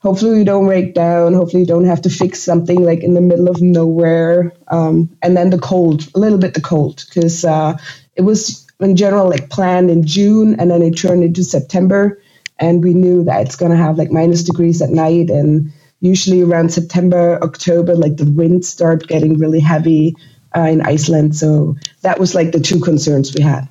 hopefully 0.00 0.38
we 0.38 0.44
don't 0.44 0.66
break 0.66 0.94
down. 0.94 1.34
Hopefully 1.34 1.62
you 1.62 1.66
don't 1.66 1.84
have 1.84 2.02
to 2.02 2.10
fix 2.10 2.42
something 2.42 2.84
like 2.84 3.02
in 3.02 3.14
the 3.14 3.20
middle 3.20 3.48
of 3.48 3.62
nowhere. 3.62 4.52
Um, 4.68 5.16
and 5.22 5.36
then 5.36 5.50
the 5.50 5.58
cold, 5.58 6.08
a 6.14 6.18
little 6.18 6.38
bit 6.38 6.54
the 6.54 6.60
cold, 6.60 7.04
because 7.06 7.44
uh, 7.44 7.78
it 8.16 8.22
was 8.22 8.66
in 8.80 8.96
general 8.96 9.28
like 9.28 9.50
planned 9.50 9.90
in 9.90 10.06
June, 10.06 10.58
and 10.58 10.70
then 10.70 10.82
it 10.82 10.96
turned 10.96 11.22
into 11.22 11.44
September, 11.44 12.20
and 12.58 12.82
we 12.82 12.94
knew 12.94 13.24
that 13.24 13.42
it's 13.42 13.56
gonna 13.56 13.76
have 13.76 13.98
like 13.98 14.10
minus 14.10 14.42
degrees 14.42 14.82
at 14.82 14.90
night, 14.90 15.30
and 15.30 15.72
usually 16.00 16.42
around 16.42 16.72
September, 16.72 17.38
October, 17.42 17.94
like 17.94 18.16
the 18.16 18.30
winds 18.30 18.68
start 18.68 19.06
getting 19.06 19.38
really 19.38 19.60
heavy 19.60 20.16
uh, 20.56 20.62
in 20.62 20.80
Iceland. 20.80 21.36
So 21.36 21.76
that 22.00 22.18
was 22.18 22.34
like 22.34 22.52
the 22.52 22.60
two 22.60 22.80
concerns 22.80 23.34
we 23.34 23.42
had. 23.42 23.68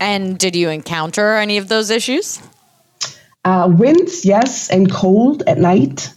And 0.00 0.36
did 0.36 0.56
you 0.56 0.68
encounter 0.68 1.36
any 1.36 1.58
of 1.58 1.68
those 1.68 1.88
issues? 1.90 2.42
Uh, 3.44 3.68
winds, 3.76 4.24
yes, 4.24 4.70
and 4.70 4.90
cold 4.90 5.42
at 5.46 5.58
night, 5.58 6.12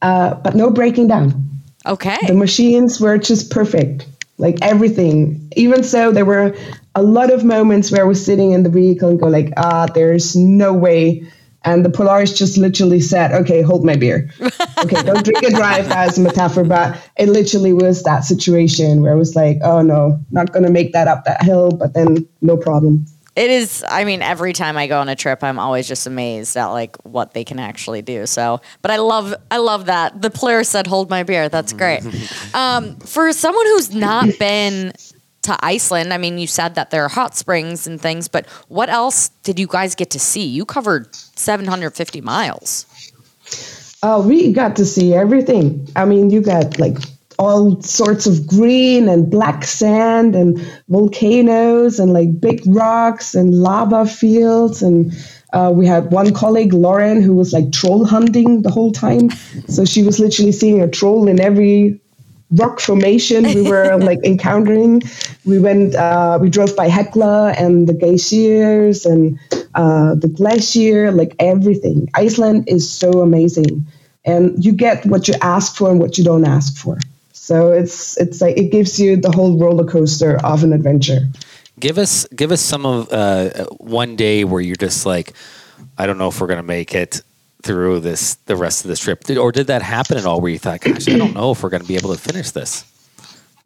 uh, 0.00 0.34
but 0.34 0.54
no 0.54 0.70
breaking 0.70 1.08
down. 1.08 1.50
Okay. 1.86 2.16
The 2.26 2.34
machines 2.34 3.00
were 3.00 3.18
just 3.18 3.50
perfect, 3.50 4.06
like 4.38 4.58
everything. 4.62 5.50
Even 5.56 5.82
so, 5.82 6.10
there 6.10 6.24
were 6.24 6.56
a 6.94 7.02
lot 7.02 7.30
of 7.30 7.44
moments 7.44 7.90
where 7.90 8.02
I 8.02 8.04
was 8.04 8.24
sitting 8.24 8.52
in 8.52 8.62
the 8.62 8.70
vehicle 8.70 9.10
and 9.10 9.20
go 9.20 9.28
like, 9.28 9.52
ah, 9.56 9.86
there's 9.94 10.36
no 10.36 10.72
way. 10.72 11.26
And 11.62 11.84
the 11.84 11.90
Polaris 11.90 12.32
just 12.36 12.56
literally 12.56 13.00
said, 13.00 13.32
okay, 13.32 13.60
hold 13.60 13.84
my 13.84 13.96
beer. 13.96 14.30
okay, 14.40 15.02
don't 15.02 15.22
drink 15.24 15.42
and 15.42 15.54
drive. 15.54 15.88
That 15.90 16.08
is 16.08 16.16
a 16.18 16.22
metaphor, 16.22 16.64
but 16.64 16.98
it 17.18 17.28
literally 17.28 17.74
was 17.74 18.02
that 18.04 18.24
situation 18.24 19.02
where 19.02 19.12
it 19.12 19.18
was 19.18 19.36
like, 19.36 19.58
oh 19.62 19.82
no, 19.82 20.18
not 20.30 20.52
going 20.52 20.64
to 20.64 20.70
make 20.70 20.94
that 20.94 21.06
up 21.06 21.24
that 21.26 21.42
hill, 21.42 21.70
but 21.70 21.92
then 21.92 22.26
no 22.40 22.56
problem. 22.56 23.04
It 23.36 23.50
is. 23.50 23.84
I 23.88 24.04
mean, 24.04 24.22
every 24.22 24.52
time 24.52 24.76
I 24.76 24.86
go 24.86 25.00
on 25.00 25.08
a 25.08 25.14
trip, 25.14 25.44
I'm 25.44 25.58
always 25.58 25.86
just 25.86 26.06
amazed 26.06 26.56
at 26.56 26.66
like 26.66 26.96
what 27.04 27.32
they 27.32 27.44
can 27.44 27.58
actually 27.58 28.02
do. 28.02 28.26
So, 28.26 28.60
but 28.82 28.90
I 28.90 28.96
love, 28.96 29.34
I 29.50 29.58
love 29.58 29.86
that 29.86 30.20
the 30.20 30.30
player 30.30 30.64
said, 30.64 30.86
"Hold 30.86 31.10
my 31.10 31.22
beer." 31.22 31.48
That's 31.48 31.72
great. 31.72 32.02
um, 32.54 32.96
for 32.96 33.32
someone 33.32 33.66
who's 33.66 33.94
not 33.94 34.28
been 34.38 34.92
to 35.42 35.56
Iceland, 35.64 36.12
I 36.12 36.18
mean, 36.18 36.38
you 36.38 36.48
said 36.48 36.74
that 36.74 36.90
there 36.90 37.04
are 37.04 37.08
hot 37.08 37.36
springs 37.36 37.86
and 37.86 38.00
things, 38.00 38.26
but 38.26 38.46
what 38.68 38.88
else 38.88 39.28
did 39.44 39.58
you 39.58 39.68
guys 39.68 39.94
get 39.94 40.10
to 40.10 40.18
see? 40.18 40.46
You 40.46 40.64
covered 40.64 41.14
750 41.14 42.20
miles. 42.20 42.86
Oh, 44.02 44.26
we 44.26 44.52
got 44.52 44.76
to 44.76 44.84
see 44.84 45.14
everything. 45.14 45.88
I 45.94 46.04
mean, 46.04 46.30
you 46.30 46.40
got 46.40 46.78
like 46.78 46.96
all 47.40 47.80
sorts 47.80 48.26
of 48.26 48.46
green 48.46 49.08
and 49.08 49.30
black 49.30 49.64
sand 49.64 50.36
and 50.36 50.60
volcanoes 50.90 51.98
and 51.98 52.12
like 52.12 52.38
big 52.38 52.60
rocks 52.66 53.34
and 53.34 53.54
lava 53.54 54.04
fields. 54.04 54.82
And 54.82 55.10
uh, 55.54 55.72
we 55.74 55.86
had 55.86 56.12
one 56.12 56.34
colleague 56.34 56.74
lauren 56.74 57.22
who 57.22 57.32
was 57.32 57.54
like 57.54 57.72
troll 57.72 58.04
hunting 58.04 58.60
the 58.60 58.70
whole 58.70 58.92
time. 58.92 59.30
So 59.68 59.86
she 59.86 60.02
was 60.02 60.20
literally 60.20 60.52
seeing 60.52 60.82
a 60.82 60.88
troll 60.88 61.28
in 61.28 61.40
every 61.40 61.98
rock 62.50 62.78
formation 62.78 63.44
we 63.54 63.62
were 63.62 63.96
like 64.02 64.18
encountering. 64.22 65.00
We 65.46 65.58
went 65.58 65.94
uh, 65.94 66.38
we 66.42 66.50
drove 66.50 66.76
by 66.76 66.90
Hekla 66.90 67.58
and 67.58 67.88
the 67.88 67.94
glaciers 67.94 69.06
and 69.06 69.38
uh, 69.74 70.14
the 70.14 70.28
glacier 70.28 71.10
like 71.10 71.36
everything. 71.38 72.10
Iceland 72.12 72.68
is 72.68 72.90
so 72.92 73.20
amazing. 73.20 73.86
And 74.26 74.62
you 74.62 74.72
get 74.72 75.06
what 75.06 75.26
you 75.28 75.34
ask 75.40 75.76
for 75.76 75.90
and 75.90 75.98
what 75.98 76.18
you 76.18 76.24
don't 76.24 76.44
ask 76.44 76.76
for 76.76 76.98
so 77.40 77.72
it's 77.72 78.18
it's 78.18 78.42
like 78.42 78.58
it 78.58 78.70
gives 78.70 79.00
you 79.00 79.16
the 79.16 79.30
whole 79.30 79.58
roller 79.58 79.86
coaster 79.86 80.36
of 80.44 80.62
an 80.62 80.74
adventure. 80.74 81.20
Give 81.80 81.96
us 81.96 82.26
give 82.26 82.52
us 82.52 82.60
some 82.60 82.84
of 82.84 83.10
uh, 83.10 83.64
one 83.78 84.14
day 84.14 84.44
where 84.44 84.60
you're 84.60 84.76
just 84.76 85.06
like, 85.06 85.32
I 85.96 86.04
don't 86.04 86.18
know 86.18 86.28
if 86.28 86.38
we're 86.38 86.48
gonna 86.48 86.62
make 86.62 86.94
it 86.94 87.22
through 87.62 88.00
this 88.00 88.34
the 88.44 88.56
rest 88.56 88.84
of 88.84 88.88
this 88.88 89.00
trip, 89.00 89.24
did, 89.24 89.38
or 89.38 89.52
did 89.52 89.68
that 89.68 89.80
happen 89.80 90.18
at 90.18 90.26
all? 90.26 90.42
Where 90.42 90.52
you 90.52 90.58
thought, 90.58 90.82
gosh, 90.82 91.08
I 91.08 91.16
don't 91.16 91.32
know 91.32 91.50
if 91.52 91.62
we're 91.62 91.70
gonna 91.70 91.84
be 91.84 91.96
able 91.96 92.14
to 92.14 92.20
finish 92.20 92.50
this. 92.50 92.84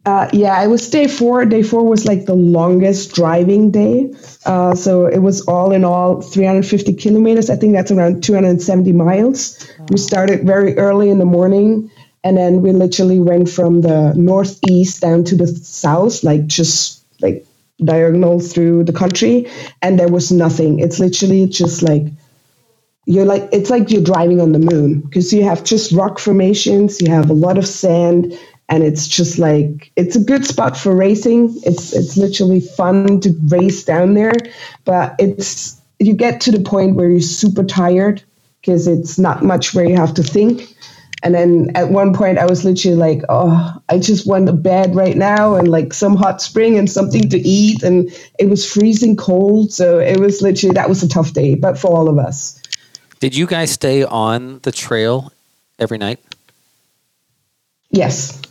Uh, 0.07 0.31
yeah, 0.33 0.62
it 0.62 0.69
was 0.69 0.88
day 0.88 1.09
four. 1.09 1.45
Day 1.45 1.64
four 1.64 1.85
was 1.85 2.04
like 2.04 2.26
the 2.26 2.35
longest 2.35 3.12
driving 3.12 3.73
day. 3.73 4.14
Uh, 4.47 4.76
so 4.76 5.07
it 5.07 5.19
was 5.19 5.40
all 5.49 5.73
in 5.73 5.83
all 5.83 6.23
350 6.23 6.95
kilometers. 6.95 7.50
I 7.50 7.57
think 7.57 7.73
that's 7.73 7.90
around 7.90 8.23
270 8.23 8.93
miles. 8.93 9.66
We 9.90 9.97
started 9.97 10.47
very 10.47 10.78
early 10.78 11.11
in 11.11 11.19
the 11.19 11.25
morning 11.25 11.90
and 12.25 12.37
then 12.38 12.62
we 12.62 12.73
literally 12.73 13.21
went 13.21 13.49
from 13.49 13.83
the 13.83 14.12
northeast 14.16 15.02
down 15.02 15.23
to 15.25 15.37
the 15.37 15.47
south 15.47 16.25
like 16.25 16.47
just 16.47 17.04
like 17.21 17.47
diagonal 17.85 18.40
through 18.40 18.85
the 18.85 18.93
country 18.93 19.49
and 19.83 19.99
there 19.99 20.09
was 20.09 20.31
nothing. 20.31 20.78
It's 20.78 20.99
literally 20.99 21.47
just 21.47 21.83
like 21.83 22.02
you're 23.07 23.25
like 23.25 23.49
it's 23.52 23.71
like 23.71 23.90
you're 23.90 24.02
driving 24.02 24.40
on 24.40 24.52
the 24.52 24.59
moon 24.59 25.00
because 25.00 25.33
you 25.33 25.45
have 25.45 25.62
just 25.62 25.93
rock 25.93 26.19
formations 26.19 27.02
you 27.02 27.11
have 27.11 27.28
a 27.28 27.35
lot 27.35 27.59
of 27.59 27.66
sand 27.66 28.38
and 28.71 28.83
it's 28.83 29.07
just 29.07 29.38
like 29.38 29.93
it's 29.97 30.16
a 30.16 30.25
good 30.25 30.47
spot 30.47 30.76
for 30.76 30.97
racing. 30.97 31.54
It's 31.64 31.93
it's 31.93 32.16
literally 32.16 32.61
fun 32.61 33.21
to 33.21 33.35
race 33.49 33.85
down 33.85 34.14
there 34.14 34.33
but 34.85 35.14
it's 35.19 35.81
you 35.99 36.14
get 36.14 36.40
to 36.43 36.52
the 36.52 36.61
point 36.61 36.97
where 36.97 37.11
you're 37.11 37.21
super 37.21 37.64
tired 37.64 38.23
because 38.61 38.87
it's 38.87 39.19
not 39.19 39.45
much 39.45 39.75
where 39.75 39.85
you 39.85 39.97
have 39.97 40.14
to 40.14 40.23
think 40.23 40.75
and 41.25 41.35
then 41.35 41.71
at 41.75 41.88
one 41.88 42.12
point, 42.12 42.38
I 42.38 42.45
was 42.45 42.66
literally 42.66 42.99
like, 42.99 43.23
oh, 43.31 43.75
I 43.88 43.99
just 43.99 44.26
want 44.26 44.47
a 44.47 44.52
bed 44.52 44.95
right 44.95 45.16
now 45.16 45.54
and 45.54 45.69
like 45.69 45.95
some 45.95 46.16
hot 46.16 46.43
spring 46.43 46.76
and 46.76 46.88
something 46.88 47.31
to 47.31 47.38
eat. 47.38 47.83
And 47.83 48.14
it 48.38 48.50
was 48.50 48.71
freezing 48.71 49.16
cold. 49.16 49.73
So 49.73 49.99
it 49.99 50.21
was 50.21 50.43
literally, 50.43 50.75
that 50.75 50.87
was 50.87 51.02
a 51.02 51.09
tough 51.09 51.33
day, 51.33 51.54
but 51.54 51.78
for 51.78 51.88
all 51.88 52.11
of 52.11 52.19
us. 52.19 52.61
Did 53.21 53.35
you 53.35 53.47
guys 53.47 53.71
stay 53.71 54.04
on 54.04 54.59
the 54.64 54.71
trail 54.71 55.33
every 55.78 55.97
night? 55.97 56.21
Yes. 57.90 58.43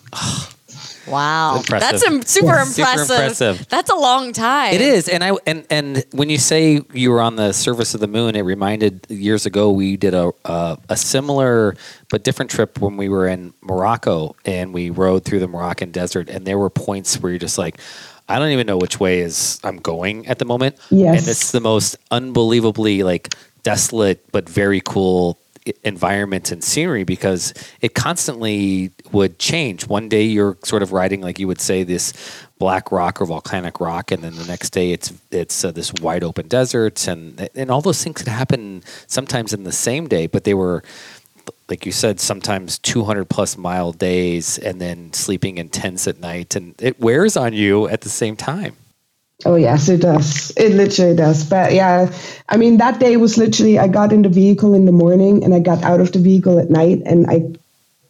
Wow, 1.13 1.57
Impressive. 1.57 1.89
that's 1.91 2.03
im- 2.07 2.21
super, 2.23 2.47
Yes. 2.47 2.75
Super 2.75 2.87
impressive. 2.89 3.15
impressive. 3.15 3.67
That's 3.69 3.89
a 3.89 3.95
long 3.95 4.33
time. 4.33 4.73
It 4.73 4.81
is, 4.81 5.07
and 5.07 5.23
I 5.23 5.31
and 5.45 5.65
and 5.69 6.03
when 6.11 6.29
you 6.29 6.37
say 6.37 6.81
you 6.93 7.11
were 7.11 7.21
on 7.21 7.35
the 7.35 7.51
surface 7.53 7.93
of 7.93 8.01
the 8.01 8.07
moon, 8.07 8.35
it 8.35 8.41
reminded 8.41 9.05
years 9.09 9.45
ago 9.45 9.71
we 9.71 9.95
did 9.97 10.13
a 10.13 10.31
a, 10.45 10.77
a 10.89 10.97
similar 10.97 11.75
but 12.09 12.23
different 12.23 12.49
trip 12.51 12.79
when 12.79 12.97
we 12.97 13.07
were 13.09 13.27
in 13.27 13.53
Morocco 13.61 14.35
and 14.45 14.73
we 14.73 14.89
rode 14.89 15.23
through 15.25 15.39
the 15.39 15.47
Moroccan 15.47 15.91
desert, 15.91 16.29
and 16.29 16.45
there 16.45 16.57
were 16.57 16.69
points 16.69 17.19
where 17.19 17.31
you're 17.31 17.39
just 17.39 17.57
like. 17.57 17.79
I 18.29 18.39
don't 18.39 18.51
even 18.51 18.65
know 18.67 18.77
which 18.77 19.01
way 19.01 19.19
is 19.19 19.59
I'm 19.65 19.75
going 19.77 20.27
at 20.27 20.39
the 20.39 20.45
moment. 20.45 20.77
Yes. 20.89 21.19
And 21.19 21.27
it's 21.27 21.51
the 21.51 21.59
most 21.59 21.97
unbelievably 22.09 23.03
like 23.03 23.35
desolate 23.63 24.31
but 24.31 24.47
very 24.47 24.79
cool 24.79 25.37
i- 25.67 25.73
environment 25.83 26.51
and 26.51 26.63
scenery 26.63 27.03
because 27.03 27.53
it 27.81 27.93
constantly 27.93 28.91
would 29.11 29.39
change. 29.39 29.87
One 29.87 30.09
day 30.09 30.23
you're 30.23 30.57
sort 30.63 30.83
of 30.83 30.91
riding, 30.91 31.21
like 31.21 31.39
you 31.39 31.47
would 31.47 31.61
say, 31.61 31.83
this 31.83 32.13
black 32.59 32.91
rock 32.91 33.21
or 33.21 33.25
volcanic 33.25 33.79
rock, 33.79 34.11
and 34.11 34.23
then 34.23 34.35
the 34.35 34.45
next 34.45 34.69
day 34.71 34.91
it's 34.91 35.13
it's 35.31 35.63
uh, 35.65 35.71
this 35.71 35.91
wide 36.01 36.23
open 36.23 36.47
desert, 36.47 37.07
and 37.07 37.49
and 37.55 37.69
all 37.71 37.81
those 37.81 38.03
things 38.03 38.17
could 38.17 38.27
happen 38.27 38.83
sometimes 39.07 39.53
in 39.53 39.63
the 39.63 39.71
same 39.71 40.07
day, 40.07 40.27
but 40.27 40.43
they 40.43 40.53
were. 40.53 40.83
Like 41.69 41.85
you 41.85 41.91
said, 41.93 42.19
sometimes 42.19 42.77
200 42.79 43.25
plus 43.29 43.57
mile 43.57 43.93
days 43.93 44.57
and 44.59 44.79
then 44.79 45.11
sleeping 45.13 45.57
in 45.57 45.69
tents 45.69 46.07
at 46.07 46.19
night, 46.19 46.55
and 46.55 46.75
it 46.79 46.99
wears 46.99 47.35
on 47.37 47.53
you 47.53 47.87
at 47.87 48.01
the 48.01 48.09
same 48.09 48.35
time. 48.35 48.75
Oh 49.45 49.55
yes, 49.55 49.89
it 49.89 50.01
does. 50.01 50.51
It 50.55 50.73
literally 50.73 51.15
does. 51.15 51.43
But 51.43 51.73
yeah, 51.73 52.11
I 52.49 52.57
mean 52.57 52.77
that 52.77 52.99
day 52.99 53.17
was 53.17 53.37
literally 53.37 53.79
I 53.79 53.87
got 53.87 54.13
in 54.13 54.21
the 54.21 54.29
vehicle 54.29 54.73
in 54.73 54.85
the 54.85 54.91
morning 54.91 55.43
and 55.43 55.53
I 55.53 55.59
got 55.59 55.83
out 55.83 55.99
of 55.99 56.11
the 56.11 56.19
vehicle 56.19 56.59
at 56.59 56.69
night 56.69 57.01
and 57.05 57.27
I 57.29 57.53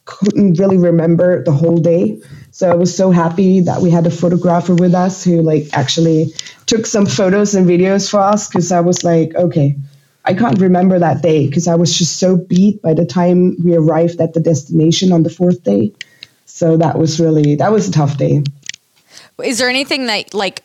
couldn't 0.05 0.59
really 0.59 0.77
remember 0.77 1.43
the 1.43 1.51
whole 1.51 1.77
day. 1.77 2.21
So 2.51 2.69
I 2.69 2.75
was 2.75 2.95
so 2.95 3.09
happy 3.09 3.61
that 3.61 3.81
we 3.81 3.89
had 3.89 4.05
a 4.05 4.11
photographer 4.11 4.75
with 4.75 4.93
us 4.93 5.23
who 5.23 5.41
like 5.41 5.67
actually 5.73 6.33
took 6.65 6.85
some 6.85 7.05
photos 7.05 7.55
and 7.55 7.67
videos 7.67 8.09
for 8.09 8.19
us 8.19 8.47
because 8.47 8.71
I 8.71 8.81
was 8.81 9.03
like, 9.03 9.33
okay, 9.35 9.75
I 10.25 10.33
can't 10.33 10.59
remember 10.59 10.99
that 10.99 11.21
day 11.21 11.47
because 11.47 11.67
I 11.67 11.75
was 11.75 11.97
just 11.97 12.17
so 12.17 12.37
beat 12.37 12.81
by 12.81 12.93
the 12.93 13.05
time 13.05 13.55
we 13.63 13.75
arrived 13.75 14.21
at 14.21 14.33
the 14.33 14.39
destination 14.39 15.11
on 15.11 15.23
the 15.23 15.29
fourth 15.29 15.63
day. 15.63 15.91
So 16.45 16.77
that 16.77 16.99
was 16.99 17.19
really 17.19 17.55
that 17.55 17.71
was 17.71 17.87
a 17.87 17.91
tough 17.91 18.17
day. 18.17 18.43
Is 19.43 19.57
there 19.57 19.69
anything 19.69 20.05
that 20.05 20.33
like 20.33 20.61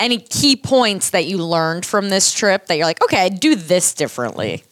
any 0.00 0.18
key 0.18 0.56
points 0.56 1.10
that 1.10 1.26
you 1.26 1.38
learned 1.38 1.86
from 1.86 2.08
this 2.08 2.32
trip 2.32 2.66
that 2.66 2.76
you're 2.76 2.86
like, 2.86 3.02
okay, 3.04 3.20
I'd 3.20 3.38
do 3.38 3.54
this 3.54 3.94
differently? 3.94 4.64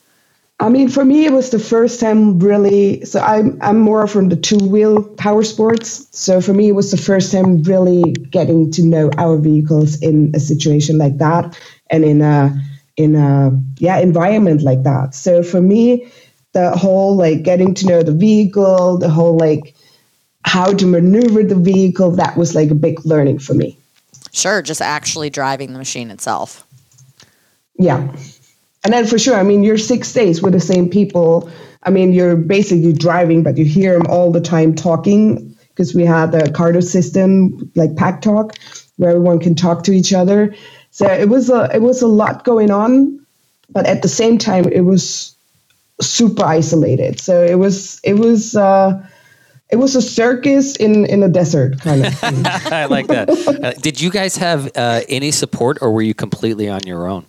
I 0.61 0.69
mean, 0.71 0.89
for 0.89 1.05
me, 1.05 1.25
it 1.25 1.33
was 1.33 1.51
the 1.51 1.59
first 1.61 2.01
time 2.01 2.41
really. 2.41 3.05
So 3.05 3.21
I'm 3.21 3.57
I'm 3.61 3.79
more 3.79 4.09
from 4.09 4.29
the 4.29 4.37
two 4.37 4.59
wheel 4.59 5.05
power 5.05 5.45
sports. 5.45 6.09
So 6.11 6.41
for 6.41 6.53
me, 6.53 6.69
it 6.69 6.73
was 6.73 6.91
the 6.91 6.97
first 6.97 7.31
time 7.31 7.63
really 7.63 8.03
getting 8.13 8.73
to 8.73 8.85
know 8.85 9.11
our 9.19 9.37
vehicles 9.37 10.01
in 10.03 10.33
a 10.35 10.41
situation 10.41 10.99
like 10.99 11.19
that 11.19 11.57
and 11.91 12.05
in 12.05 12.23
a 12.23 12.61
in 12.97 13.15
a 13.15 13.53
yeah 13.79 13.99
environment 13.99 14.63
like 14.63 14.83
that. 14.83 15.15
So 15.15 15.45
for 15.45 15.61
me, 15.61 16.11
the 16.55 16.73
whole 16.73 17.15
like 17.17 17.45
getting 17.45 17.75
to 17.75 17.87
know 17.87 18.03
the 18.03 18.13
vehicle, 18.13 18.99
the 18.99 19.11
whole 19.11 19.37
like 19.37 19.77
how 20.45 20.73
to 20.73 20.87
maneuver 20.87 21.45
the 21.45 21.55
vehicle, 21.55 22.13
that 22.13 22.37
was 22.37 22.57
like 22.57 22.71
a 22.71 22.75
big 22.75 23.05
learning 23.05 23.39
for 23.39 23.55
me. 23.55 23.79
Sure, 24.33 24.63
just 24.63 24.81
actually 24.81 25.31
driving 25.31 25.73
the 25.73 25.79
machine 25.79 26.11
itself. 26.11 26.67
Yeah. 27.79 28.09
And 28.85 28.93
then 28.93 29.07
for 29.07 29.19
sure, 29.19 29.37
I 29.37 29.43
mean, 29.43 29.63
you're 29.63 29.79
six 29.79 30.13
days 30.13 30.43
with 30.43 30.53
the 30.53 30.61
same 30.61 30.89
people. 30.89 31.51
I 31.83 31.91
mean, 31.91 32.13
you're 32.13 32.37
basically 32.37 32.93
driving, 32.93 33.43
but 33.43 33.57
you 33.57 33.65
hear 33.65 33.93
them 33.93 34.07
all 34.09 34.31
the 34.33 34.41
time 34.41 34.75
talking 34.75 35.57
because 35.69 35.95
we 35.95 36.05
had 36.05 36.33
the 36.33 36.41
Cardo 36.41 36.83
system, 36.83 37.71
like 37.77 37.97
Pack 37.97 38.23
Talk, 38.23 38.57
where 38.97 39.11
everyone 39.11 39.39
can 39.39 39.55
talk 39.55 39.85
to 39.85 39.93
each 39.93 40.13
other. 40.13 40.55
So 40.91 41.07
it 41.07 41.29
was 41.29 41.51
a 41.51 41.71
it 41.73 41.83
was 41.83 42.03
a 42.03 42.09
lot 42.09 42.45
going 42.45 42.71
on, 42.71 43.25
but 43.71 43.87
at 43.87 44.03
the 44.03 44.09
same 44.09 44.39
time, 44.39 44.65
it 44.65 44.81
was 44.81 45.37
super 46.01 46.45
isolated. 46.45 47.21
So 47.21 47.45
it 47.45 47.57
was 47.57 48.01
it 48.03 48.15
was. 48.15 48.57
Uh, 48.57 49.07
it 49.71 49.77
was 49.77 49.97
a 49.97 50.03
circus 50.03 50.77
in 50.77 51.07
in 51.07 51.23
a 51.23 51.29
desert 51.29 51.81
kind 51.81 52.07
of 52.07 52.15
thing. 52.15 52.43
I 52.47 52.87
like 52.87 53.09
that. 53.09 53.29
Uh, 53.29 53.73
did 53.73 54.01
you 54.01 54.11
guys 54.11 54.37
have 54.37 54.71
uh, 54.77 55.03
any 55.09 55.31
support, 55.31 55.79
or 55.81 55.93
were 55.93 56.03
you 56.03 56.15
completely 56.15 56.69
on 56.69 56.81
your 56.87 57.07
own? 57.07 57.27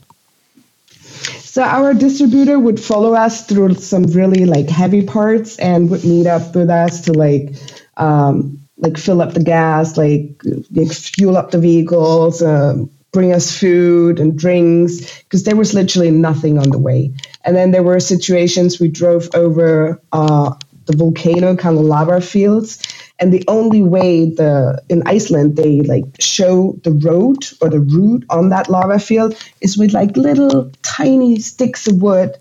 So 1.39 1.63
our 1.63 1.93
distributor 1.93 2.59
would 2.59 2.79
follow 2.79 3.15
us 3.15 3.45
through 3.45 3.73
some 3.75 4.03
really 4.03 4.45
like 4.45 4.69
heavy 4.69 5.03
parts 5.05 5.57
and 5.57 5.89
would 5.89 6.05
meet 6.05 6.27
up 6.27 6.55
with 6.55 6.69
us 6.69 7.01
to 7.01 7.13
like 7.13 7.55
um, 7.97 8.59
like 8.79 8.97
fill 8.97 9.21
up 9.21 9.33
the 9.33 9.43
gas, 9.43 9.97
like, 9.97 10.41
like 10.71 10.91
fuel 10.91 11.37
up 11.37 11.51
the 11.51 11.59
vehicles, 11.59 12.41
uh, 12.41 12.77
bring 13.11 13.33
us 13.33 13.57
food 13.57 14.19
and 14.19 14.37
drinks 14.37 15.21
because 15.23 15.43
there 15.43 15.55
was 15.55 15.73
literally 15.73 16.11
nothing 16.11 16.57
on 16.57 16.69
the 16.69 16.77
way. 16.77 17.11
And 17.43 17.55
then 17.55 17.71
there 17.71 17.83
were 17.83 17.99
situations 17.99 18.79
we 18.79 18.87
drove 18.87 19.27
over 19.33 20.01
uh, 20.11 20.53
the 20.89 20.97
volcano 20.97 21.55
kind 21.55 21.77
of 21.77 21.85
lava 21.85 22.19
fields. 22.19 22.81
And 23.19 23.31
the 23.31 23.43
only 23.47 23.83
way 23.83 24.25
the 24.25 24.81
in 24.89 25.03
iceland 25.05 25.55
they 25.55 25.81
like 25.81 26.05
show 26.19 26.79
the 26.83 26.91
road 26.91 27.37
or 27.61 27.69
the 27.69 27.81
route 27.81 28.25
on 28.29 28.49
that 28.49 28.69
lava 28.69 28.97
field 28.97 29.35
is 29.61 29.77
with 29.77 29.93
like 29.93 30.15
little 30.15 30.71
tiny 30.83 31.37
sticks 31.39 31.85
of 31.85 32.01
wood 32.01 32.35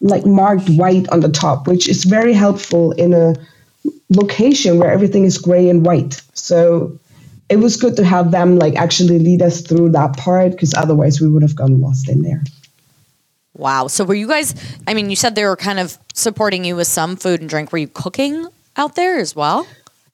like 0.00 0.26
marked 0.26 0.68
white 0.70 1.08
on 1.10 1.20
the 1.20 1.28
top 1.28 1.68
which 1.68 1.88
is 1.88 2.04
very 2.04 2.32
helpful 2.32 2.90
in 2.92 3.14
a 3.14 3.34
location 4.10 4.78
where 4.78 4.90
everything 4.90 5.24
is 5.24 5.38
gray 5.38 5.68
and 5.68 5.86
white. 5.86 6.20
So 6.34 6.98
it 7.48 7.58
was 7.58 7.76
good 7.76 7.96
to 7.96 8.04
have 8.04 8.32
them 8.32 8.58
like 8.58 8.74
actually 8.74 9.20
lead 9.20 9.42
us 9.42 9.60
through 9.60 9.90
that 9.90 10.16
part 10.16 10.52
because 10.52 10.74
otherwise 10.74 11.20
we 11.20 11.28
would 11.28 11.42
have 11.42 11.56
gone 11.56 11.80
lost 11.80 12.08
in 12.08 12.22
there 12.22 12.42
Wow. 13.56 13.86
So 13.86 14.04
were 14.04 14.14
you 14.14 14.28
guys? 14.28 14.54
I 14.86 14.94
mean, 14.94 15.08
you 15.08 15.16
said 15.16 15.34
they 15.34 15.44
were 15.44 15.56
kind 15.56 15.78
of 15.78 15.96
supporting 16.14 16.64
you 16.64 16.76
with 16.76 16.86
some 16.86 17.16
food 17.16 17.40
and 17.40 17.48
drink. 17.48 17.72
Were 17.72 17.78
you 17.78 17.88
cooking 17.88 18.46
out 18.76 18.94
there 18.94 19.18
as 19.18 19.34
well? 19.34 19.66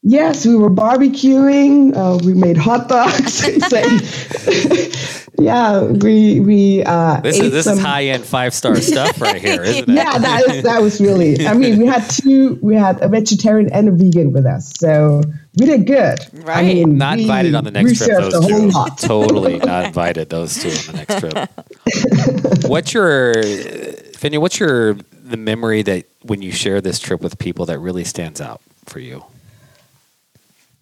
Yes, 0.04 0.44
we 0.44 0.56
were 0.56 0.70
barbecuing. 0.70 1.96
Uh, 1.96 2.18
we 2.24 2.34
made 2.34 2.56
hot 2.56 2.88
dogs. 2.88 3.46
yeah, 5.38 5.84
we 5.84 6.40
we. 6.40 6.82
Uh, 6.82 7.20
this 7.20 7.38
is 7.38 7.52
this 7.52 7.64
some, 7.66 7.78
is 7.78 7.84
high 7.84 8.06
end 8.06 8.24
five 8.24 8.52
star 8.52 8.74
stuff 8.76 9.20
right 9.20 9.40
here, 9.40 9.62
isn't 9.64 9.88
it? 9.88 9.94
Yeah, 9.94 10.18
that 10.18 10.50
is, 10.50 10.62
that 10.64 10.82
was 10.82 11.00
really. 11.00 11.46
I 11.46 11.54
mean, 11.54 11.78
we 11.78 11.86
had 11.86 12.02
two. 12.10 12.58
We 12.60 12.74
had 12.74 13.00
a 13.00 13.06
vegetarian 13.06 13.72
and 13.72 13.88
a 13.88 13.92
vegan 13.92 14.32
with 14.32 14.44
us, 14.44 14.72
so 14.76 15.22
we 15.56 15.66
did 15.66 15.86
good. 15.86 16.18
Right. 16.32 16.58
I 16.58 16.62
mean, 16.62 16.98
not 16.98 17.18
we, 17.18 17.22
invited 17.22 17.54
on 17.54 17.62
the 17.62 17.70
next 17.70 17.98
trip. 17.98 18.18
Those 18.18 18.44
two, 18.44 18.72
totally 19.06 19.58
not 19.58 19.84
invited. 19.86 20.30
Those 20.30 20.60
two 20.60 20.70
on 20.70 20.96
the 20.96 21.04
next 21.06 21.20
trip. 21.20 22.68
what's 22.68 22.92
your, 22.92 23.34
Fenja? 23.34 24.38
What's 24.40 24.58
your 24.58 24.94
the 24.94 25.36
memory 25.36 25.82
that 25.82 26.06
when 26.22 26.42
you 26.42 26.50
share 26.50 26.80
this 26.80 26.98
trip 26.98 27.20
with 27.20 27.38
people 27.38 27.66
that 27.66 27.78
really 27.78 28.02
stands 28.02 28.40
out 28.40 28.60
for 28.86 28.98
you? 28.98 29.24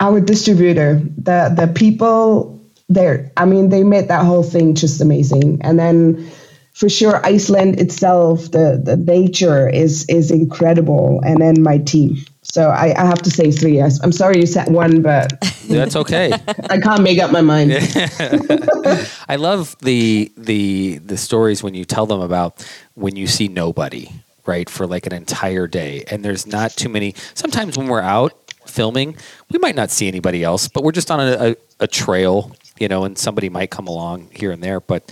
Our 0.00 0.20
distributor, 0.20 1.00
the 1.16 1.52
the 1.54 1.68
people 1.68 2.60
there, 2.88 3.30
I 3.36 3.44
mean, 3.44 3.68
they 3.68 3.84
made 3.84 4.08
that 4.08 4.24
whole 4.24 4.42
thing 4.42 4.74
just 4.74 5.00
amazing. 5.00 5.60
And 5.62 5.78
then 5.78 6.30
for 6.72 6.88
sure, 6.88 7.24
Iceland 7.24 7.78
itself, 7.78 8.50
the 8.50 8.80
the 8.82 8.96
nature 8.96 9.68
is 9.68 10.04
is 10.08 10.30
incredible. 10.30 11.20
And 11.24 11.40
then 11.40 11.62
my 11.62 11.78
team. 11.78 12.16
So 12.42 12.70
I, 12.70 12.94
I 13.00 13.04
have 13.06 13.22
to 13.22 13.30
say 13.30 13.52
three. 13.52 13.80
I, 13.80 13.90
am 14.02 14.10
sorry 14.10 14.40
you 14.40 14.46
said 14.46 14.72
one, 14.72 15.02
but 15.02 15.38
that's 15.68 15.94
okay. 15.94 16.32
I 16.68 16.78
can't 16.78 17.02
make 17.02 17.20
up 17.20 17.30
my 17.30 17.42
mind. 17.42 17.72
I 19.28 19.36
love 19.36 19.76
the 19.80 20.32
the 20.36 20.98
the 20.98 21.16
stories 21.16 21.62
when 21.62 21.74
you 21.74 21.84
tell 21.84 22.06
them 22.06 22.20
about 22.20 22.66
when 22.94 23.14
you 23.14 23.26
see 23.26 23.46
nobody 23.46 24.10
right 24.46 24.70
for 24.70 24.86
like 24.86 25.06
an 25.06 25.12
entire 25.12 25.66
day 25.66 26.02
and 26.10 26.24
there's 26.24 26.46
not 26.46 26.70
too 26.72 26.88
many 26.88 27.14
sometimes 27.34 27.76
when 27.76 27.88
we're 27.88 28.00
out 28.00 28.39
filming, 28.70 29.16
we 29.50 29.58
might 29.58 29.76
not 29.76 29.90
see 29.90 30.08
anybody 30.08 30.42
else, 30.42 30.68
but 30.68 30.82
we're 30.84 30.92
just 30.92 31.10
on 31.10 31.20
a, 31.20 31.50
a, 31.50 31.56
a 31.80 31.86
trail, 31.86 32.54
you 32.78 32.88
know, 32.88 33.04
and 33.04 33.18
somebody 33.18 33.48
might 33.48 33.70
come 33.70 33.86
along 33.86 34.28
here 34.32 34.52
and 34.52 34.62
there, 34.62 34.80
but 34.80 35.10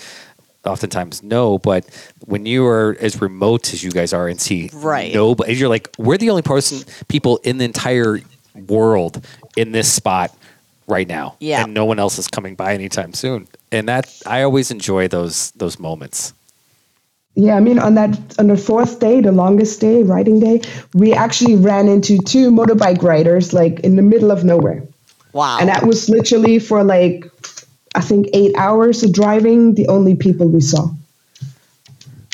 oftentimes 0.65 1.23
no. 1.23 1.59
But 1.59 1.87
when 2.25 2.47
you 2.47 2.67
are 2.67 2.97
as 3.01 3.21
remote 3.21 3.73
as 3.73 3.83
you 3.83 3.91
guys 3.91 4.13
are 4.13 4.29
and 4.29 4.41
see 4.41 4.71
right. 4.73 5.13
nobody, 5.13 5.55
you're 5.55 5.69
like, 5.69 5.91
we're 5.99 6.19
the 6.19 6.31
only 6.31 6.43
person, 6.43 6.87
people 7.09 7.39
in 7.45 7.59
the 7.59 7.65
entire 7.65 8.21
world 8.55 9.25
in 9.57 9.73
this 9.73 9.93
spot 9.93 10.35
right 10.87 11.07
now. 11.07 11.37
Yeah. 11.41 11.65
And 11.65 11.75
no 11.75 11.85
one 11.85 11.99
else 11.99 12.19
is 12.19 12.29
coming 12.29 12.55
by 12.55 12.75
anytime 12.75 13.13
soon. 13.13 13.47
And 13.71 13.89
that 13.89 14.23
I 14.27 14.43
always 14.43 14.71
enjoy 14.71 15.09
those 15.09 15.51
those 15.53 15.79
moments. 15.79 16.33
Yeah, 17.35 17.55
I 17.55 17.61
mean, 17.61 17.79
on 17.79 17.95
that 17.95 18.19
on 18.39 18.49
the 18.49 18.57
fourth 18.57 18.99
day, 18.99 19.21
the 19.21 19.33
longest 19.33 19.81
day, 19.81 20.03
riding 20.03 20.41
day, 20.41 20.61
we 20.95 21.13
actually 21.13 21.55
ran 21.55 21.87
into 21.89 22.19
two 22.19 22.51
motorbike 22.51 23.03
riders 23.03 23.53
like 23.53 23.81
in 23.81 23.97
the 23.97 24.03
middle 24.03 24.31
of 24.33 24.45
nowhere. 24.45 24.83
Wow! 25.33 25.59
And 25.61 25.69
that 25.69 25.87
was 25.87 26.09
literally 26.09 26.59
for 26.59 26.83
like, 26.83 27.25
I 27.95 28.01
think 28.01 28.29
eight 28.33 28.57
hours 28.57 29.05
of 29.05 29.13
driving. 29.13 29.75
The 29.75 29.87
only 29.89 30.17
people 30.17 30.49
we 30.49 30.61
saw. 30.61 30.89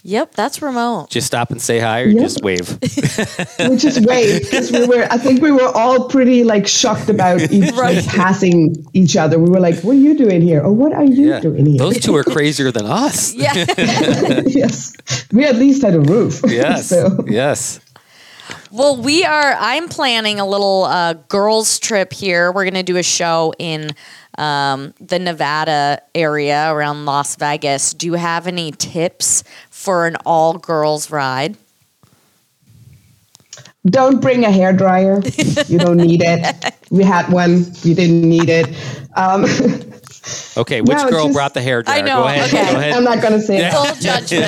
Yep, 0.06 0.34
that's 0.34 0.60
remote. 0.60 1.08
Just 1.08 1.26
stop 1.26 1.50
and 1.50 1.62
say 1.62 1.78
hi, 1.78 2.02
or 2.02 2.08
yep. 2.08 2.22
just 2.22 2.42
wave. 2.42 2.78
we 3.70 3.76
just 3.78 4.04
wave 4.04 4.42
because 4.42 4.70
we 4.70 4.86
were. 4.86 5.06
I 5.10 5.16
think 5.16 5.40
we 5.40 5.50
were 5.50 5.66
all 5.74 6.10
pretty 6.10 6.44
like 6.44 6.66
shocked 6.66 7.08
about 7.08 7.40
each 7.50 7.72
right. 7.72 8.06
passing 8.06 8.86
each 8.92 9.16
other. 9.16 9.38
We 9.38 9.48
were 9.48 9.60
like, 9.60 9.76
"What 9.80 9.92
are 9.92 10.00
you 10.00 10.14
doing 10.14 10.42
here? 10.42 10.62
Or 10.62 10.72
what 10.72 10.92
are 10.92 11.04
you 11.04 11.30
yeah. 11.30 11.40
doing 11.40 11.64
here?" 11.64 11.78
Those 11.78 12.00
two 12.00 12.14
are 12.16 12.22
crazier 12.34 12.70
than 12.70 12.84
us. 12.84 13.32
Yeah. 13.32 13.54
yes, 14.46 14.92
we 15.32 15.46
at 15.46 15.56
least 15.56 15.80
had 15.80 15.94
a 15.94 16.00
roof. 16.00 16.42
Yes. 16.46 16.88
so. 16.88 17.24
Yes. 17.26 17.80
Well, 18.70 19.00
we 19.00 19.24
are. 19.24 19.56
I'm 19.58 19.88
planning 19.88 20.38
a 20.38 20.46
little 20.46 20.84
uh, 20.84 21.14
girls' 21.14 21.78
trip 21.78 22.12
here. 22.12 22.52
We're 22.52 22.64
going 22.64 22.74
to 22.74 22.82
do 22.82 22.98
a 22.98 23.02
show 23.02 23.54
in 23.58 23.90
um, 24.38 24.94
the 25.00 25.18
Nevada 25.18 26.02
area 26.14 26.72
around 26.72 27.06
Las 27.06 27.36
Vegas. 27.36 27.94
Do 27.94 28.06
you 28.06 28.14
have 28.14 28.46
any 28.46 28.72
tips 28.72 29.44
for 29.85 30.07
an 30.07 30.16
all 30.25 30.55
girls 30.55 31.11
ride? 31.11 31.57
Don't 33.87 34.23
bring 34.23 34.44
a 34.47 34.51
hair 34.51 34.73
dryer. 34.73 35.20
you 35.68 35.79
don't 35.79 35.99
need 35.99 36.23
it. 36.25 36.75
We 36.90 37.05
had 37.05 37.31
one. 37.31 37.66
We 37.85 37.92
didn't 37.92 38.23
need 38.23 38.49
it. 38.49 38.75
Um, 39.14 39.44
okay, 40.57 40.81
which 40.81 40.97
no, 40.97 41.11
girl 41.11 41.27
just, 41.27 41.35
brought 41.35 41.53
the 41.53 41.61
hair 41.61 41.83
dryer? 41.83 41.99
I 41.99 42.01
know. 42.01 42.23
Go 42.23 42.29
ahead. 42.29 42.49
Okay. 42.49 42.73
Go 42.73 42.79
ahead. 42.79 42.94
I'm 42.94 43.05
not 43.05 43.20
going 43.20 43.35
to 43.35 43.40
say 43.42 43.59
it. 43.59 43.73
Full 43.75 43.94
judgment. 44.01 44.47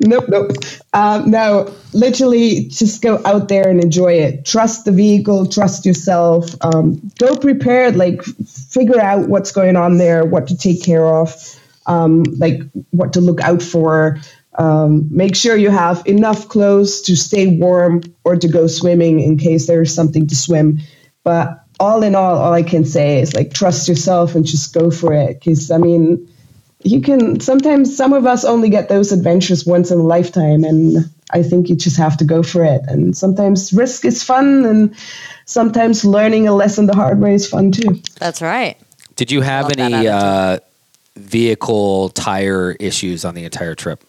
nope, 0.00 0.24
nope. 0.28 0.50
Um, 0.94 1.30
no, 1.30 1.72
literally, 1.92 2.64
just 2.64 3.02
go 3.02 3.22
out 3.24 3.46
there 3.46 3.68
and 3.68 3.80
enjoy 3.80 4.14
it. 4.14 4.44
Trust 4.44 4.84
the 4.84 4.90
vehicle. 4.90 5.46
Trust 5.46 5.86
yourself. 5.86 6.56
Um, 6.60 7.12
go 7.20 7.36
prepared. 7.36 7.94
Like, 7.94 8.24
figure 8.24 9.00
out 9.00 9.28
what's 9.28 9.52
going 9.52 9.76
on 9.76 9.98
there, 9.98 10.24
what 10.24 10.48
to 10.48 10.56
take 10.56 10.82
care 10.82 11.06
of 11.06 11.56
um, 11.86 12.24
like 12.38 12.60
what 12.90 13.12
to 13.14 13.20
look 13.20 13.40
out 13.40 13.62
for. 13.62 14.18
Um, 14.58 15.08
make 15.10 15.36
sure 15.36 15.56
you 15.56 15.70
have 15.70 16.06
enough 16.06 16.48
clothes 16.48 17.02
to 17.02 17.16
stay 17.16 17.46
warm 17.46 18.02
or 18.24 18.36
to 18.36 18.48
go 18.48 18.66
swimming 18.66 19.20
in 19.20 19.36
case 19.36 19.66
there's 19.66 19.94
something 19.94 20.26
to 20.28 20.36
swim. 20.36 20.78
But 21.24 21.62
all 21.78 22.02
in 22.02 22.14
all, 22.14 22.36
all 22.36 22.52
I 22.52 22.62
can 22.62 22.84
say 22.84 23.20
is 23.20 23.34
like 23.34 23.52
trust 23.52 23.88
yourself 23.88 24.34
and 24.34 24.46
just 24.46 24.72
go 24.72 24.90
for 24.90 25.12
it. 25.12 25.40
Because 25.40 25.70
I 25.70 25.78
mean, 25.78 26.28
you 26.82 27.00
can 27.00 27.40
sometimes 27.40 27.94
some 27.96 28.12
of 28.12 28.26
us 28.26 28.44
only 28.44 28.70
get 28.70 28.88
those 28.88 29.12
adventures 29.12 29.66
once 29.66 29.90
in 29.90 29.98
a 29.98 30.02
lifetime, 30.02 30.64
and 30.64 31.10
I 31.32 31.42
think 31.42 31.68
you 31.68 31.76
just 31.76 31.96
have 31.96 32.16
to 32.18 32.24
go 32.24 32.42
for 32.42 32.64
it. 32.64 32.82
And 32.86 33.16
sometimes 33.16 33.72
risk 33.72 34.04
is 34.04 34.22
fun, 34.22 34.64
and 34.64 34.94
sometimes 35.44 36.04
learning 36.04 36.48
a 36.48 36.54
lesson 36.54 36.86
the 36.86 36.94
hard 36.94 37.20
way 37.20 37.34
is 37.34 37.48
fun 37.48 37.72
too. 37.72 38.00
That's 38.18 38.40
right. 38.40 38.78
Did 39.16 39.30
you 39.30 39.40
have 39.40 39.70
any 39.76 40.06
uh, 40.06 40.58
vehicle 41.16 42.10
tire 42.10 42.72
issues 42.78 43.24
on 43.24 43.34
the 43.34 43.44
entire 43.44 43.74
trip? 43.74 44.04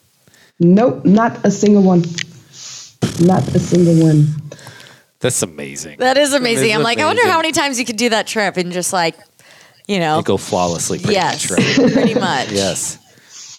Nope, 0.60 1.04
not 1.04 1.44
a 1.44 1.50
single 1.50 1.82
one. 1.82 2.00
Not 3.20 3.46
a 3.54 3.58
single 3.58 4.02
one. 4.02 4.26
That's 5.20 5.42
amazing. 5.42 5.98
That 5.98 6.16
is 6.16 6.32
amazing. 6.32 6.72
I'm 6.74 6.82
like, 6.82 6.98
I 6.98 7.04
wonder 7.04 7.26
how 7.26 7.38
many 7.38 7.52
times 7.52 7.78
you 7.78 7.84
could 7.84 7.96
do 7.96 8.10
that 8.10 8.26
trip 8.26 8.56
and 8.56 8.72
just 8.72 8.92
like, 8.92 9.16
you 9.88 9.98
know, 9.98 10.18
and 10.18 10.24
go 10.24 10.36
flawlessly. 10.36 10.98
Pretty 10.98 11.14
yes, 11.14 11.50
much, 11.50 11.58
right? 11.58 11.92
pretty 11.92 12.14
much. 12.14 12.52
yes. 12.52 12.98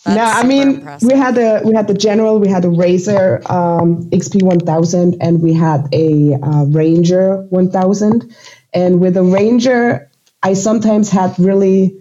That's 0.05 0.15
no, 0.15 0.23
I 0.23 0.43
mean 0.43 0.75
impressive. 0.75 1.09
we 1.12 1.17
had 1.17 1.35
the 1.35 1.62
we 1.65 1.73
had 1.73 1.88
the 1.88 1.93
general, 1.93 2.39
we 2.39 2.47
had 2.47 2.63
a 2.63 2.69
RZR 2.69 3.49
um, 3.49 4.09
XP 4.12 4.43
1000, 4.43 5.17
and 5.19 5.41
we 5.41 5.53
had 5.53 5.88
a 5.93 6.35
uh, 6.41 6.65
Ranger 6.65 7.41
1000. 7.49 8.33
And 8.73 9.01
with 9.01 9.17
a 9.17 9.23
Ranger, 9.23 10.09
I 10.43 10.53
sometimes 10.53 11.09
had 11.09 11.38
really 11.38 11.97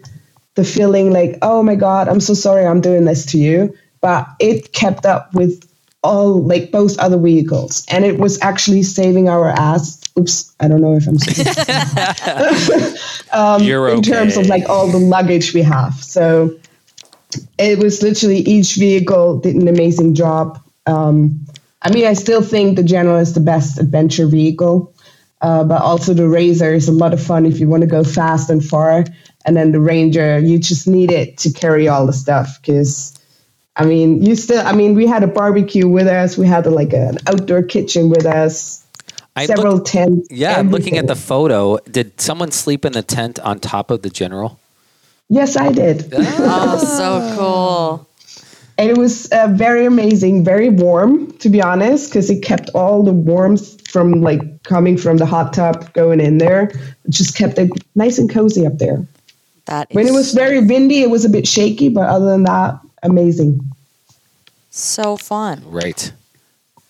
the 0.59 0.65
feeling 0.65 1.13
like, 1.13 1.39
oh 1.41 1.63
my 1.63 1.77
God, 1.77 2.09
I'm 2.09 2.19
so 2.19 2.35
sorry 2.35 2.67
I'm 2.67 2.81
doing 2.81 3.05
this 3.05 3.25
to 3.27 3.39
you. 3.39 3.73
But 4.01 4.27
it 4.41 4.73
kept 4.73 5.07
up 5.07 5.33
with 5.33 5.65
all 6.03 6.43
like 6.43 6.73
both 6.73 6.99
other 6.99 7.17
vehicles, 7.19 7.87
and 7.89 8.05
it 8.05 8.19
was 8.19 8.41
actually 8.43 8.83
saving 8.83 9.29
our 9.29 9.49
ass. 9.49 10.03
Oops, 10.19 10.53
I 10.59 10.67
don't 10.67 10.81
know 10.81 10.99
if 11.01 11.07
I'm 11.07 11.17
um, 13.33 13.63
You're 13.63 13.89
in 13.89 14.03
terms 14.03 14.37
of 14.37 14.47
like 14.47 14.69
all 14.69 14.89
the 14.89 14.99
luggage 14.99 15.55
we 15.55 15.63
have. 15.63 15.95
So 15.95 16.59
it 17.57 17.79
was 17.79 18.03
literally 18.03 18.39
each 18.39 18.75
vehicle 18.75 19.39
did 19.39 19.55
an 19.55 19.69
amazing 19.69 20.15
job. 20.15 20.61
Um, 20.87 21.47
I 21.83 21.93
mean, 21.93 22.07
I 22.07 22.15
still 22.15 22.43
think 22.43 22.77
the 22.77 22.83
General 22.83 23.19
is 23.19 23.35
the 23.35 23.41
best 23.41 23.79
adventure 23.79 24.27
vehicle, 24.27 24.93
uh, 25.41 25.65
but 25.65 25.81
also 25.81 26.15
the 26.15 26.25
RZR 26.25 26.75
is 26.75 26.89
a 26.89 26.93
lot 26.93 27.13
of 27.13 27.23
fun 27.23 27.47
if 27.47 27.61
you 27.61 27.69
want 27.69 27.83
to 27.83 27.87
go 27.87 28.03
fast 28.03 28.51
and 28.51 28.65
far. 28.65 29.05
And 29.45 29.57
then 29.57 29.73
the 29.73 29.81
Ranger, 29.81 30.39
you 30.39 30.59
just 30.59 30.87
need 30.87 31.11
it 31.11 31.39
to 31.39 31.53
carry 31.53 31.89
all 31.89 32.07
the 32.07 32.13
stuff 32.13 32.59
because. 32.61 33.15
I 33.81 33.85
mean, 33.85 34.25
you 34.25 34.35
still. 34.35 34.67
I 34.67 34.73
mean, 34.73 34.97
we 34.97 35.07
had 35.07 35.23
a 35.23 35.29
barbecue 35.29 35.87
with 35.87 36.09
us. 36.09 36.37
We 36.37 36.49
had 36.49 36.67
like 36.67 36.93
an 36.93 37.19
outdoor 37.29 37.63
kitchen 37.63 38.11
with 38.11 38.27
us. 38.27 38.85
I 39.37 39.47
several 39.47 39.75
look- 39.75 39.85
tents. 39.85 40.27
yeah, 40.33 40.59
I'm 40.59 40.71
looking 40.71 40.99
at 40.99 41.07
the 41.07 41.15
photo. 41.15 41.79
Did 41.89 42.21
someone 42.21 42.51
sleep 42.51 42.85
in 42.85 42.93
the 42.93 43.05
tent 43.05 43.39
on 43.39 43.61
top 43.61 43.93
of 43.93 44.03
the 44.03 44.11
general? 44.11 44.59
Yes, 45.29 45.57
I 45.57 45.71
did. 45.71 46.13
Oh, 46.13 46.79
so 46.79 47.37
cool. 47.37 48.08
And 48.79 48.89
it 48.89 48.97
was 48.97 49.27
uh, 49.33 49.49
very 49.53 49.85
amazing, 49.85 50.45
very 50.45 50.69
warm, 50.69 51.33
to 51.39 51.49
be 51.49 51.61
honest, 51.61 52.11
because 52.11 52.31
it 52.31 52.43
kept 52.43 52.71
all 52.77 53.03
the 53.03 53.13
warmth 53.13 53.89
from 53.91 54.23
like 54.23 54.63
coming 54.63 54.97
from 54.97 55.17
the 55.17 55.27
hot 55.27 55.53
tub 55.53 55.93
going 55.95 56.21
in 56.21 56.39
there. 56.39 56.69
It 57.05 57.11
just 57.11 57.37
kept 57.37 57.59
it 57.59 57.71
nice 57.97 58.19
and 58.19 58.31
cozy 58.31 58.65
up 58.65 58.79
there. 58.79 59.05
That 59.67 59.91
is 59.91 59.97
When 59.97 60.07
it 60.07 60.13
was 60.13 60.33
very 60.33 60.61
windy, 60.65 61.03
it 61.03 61.11
was 61.11 61.25
a 61.25 61.29
bit 61.29 61.47
shaky, 61.47 61.89
but 61.89 62.09
other 62.09 62.27
than 62.27 62.45
that, 62.45 62.79
amazing. 63.03 63.61
so 64.71 65.17
fun. 65.17 65.63
Right. 65.67 66.13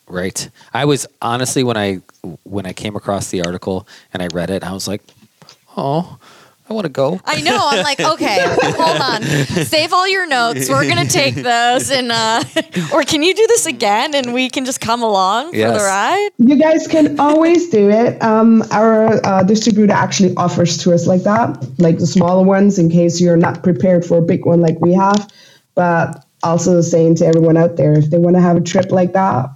Right. 0.07 0.51
I 0.75 0.85
was 0.85 1.07
honestly 1.23 1.65
when 1.65 1.77
I 1.77 2.01
when 2.45 2.67
I 2.67 2.73
came 2.73 2.97
across 2.97 3.31
the 3.31 3.43
article 3.43 3.87
and 4.13 4.23
I 4.23 4.29
read 4.33 4.51
it, 4.51 4.63
I 4.63 4.73
was 4.73 4.89
like, 4.89 5.03
"Oh, 5.77 6.19
I 6.69 6.75
want 6.75 6.85
to 6.85 6.93
go." 6.93 7.21
I 7.25 7.41
know. 7.41 7.59
I'm 7.61 7.83
like, 7.83 8.01
okay, 8.01 8.45
hold 8.47 9.01
on. 9.01 9.23
Save 9.23 9.93
all 9.93 10.09
your 10.09 10.27
notes. 10.27 10.69
We're 10.69 10.89
gonna 10.89 11.07
take 11.07 11.35
those, 11.53 11.91
and 11.91 12.11
uh, 12.13 12.43
or 12.93 13.03
can 13.05 13.23
you 13.23 13.35
do 13.35 13.47
this 13.47 13.67
again, 13.67 14.15
and 14.15 14.33
we 14.33 14.51
can 14.51 14.65
just 14.65 14.81
come 14.81 15.03
along 15.03 15.53
for 15.53 15.59
the 15.59 15.79
ride? 15.79 16.31
You 16.39 16.57
guys 16.57 16.87
can 16.87 17.19
always 17.19 17.69
do 17.71 17.91
it. 17.91 18.23
Um, 18.23 18.63
our 18.71 19.25
uh, 19.27 19.43
distributor 19.43 19.93
actually 19.93 20.35
offers 20.37 20.77
tours 20.79 21.07
like 21.07 21.23
that, 21.23 21.65
like 21.79 21.99
the 21.99 22.07
smaller 22.07 22.45
ones, 22.45 22.79
in 22.79 22.91
case 22.91 23.21
you're 23.21 23.37
not 23.37 23.63
prepared 23.63 24.05
for 24.05 24.19
a 24.19 24.23
big 24.23 24.45
one 24.47 24.61
like 24.61 24.81
we 24.81 24.93
have. 24.95 25.31
But 25.75 26.25
also 26.43 26.81
saying 26.81 27.17
to 27.17 27.27
everyone 27.27 27.57
out 27.57 27.77
there, 27.77 27.93
if 27.99 28.11
they 28.11 28.19
want 28.19 28.37
to 28.37 28.43
have 28.43 28.57
a 28.57 28.61
trip 28.61 28.91
like 28.91 29.13
that, 29.13 29.51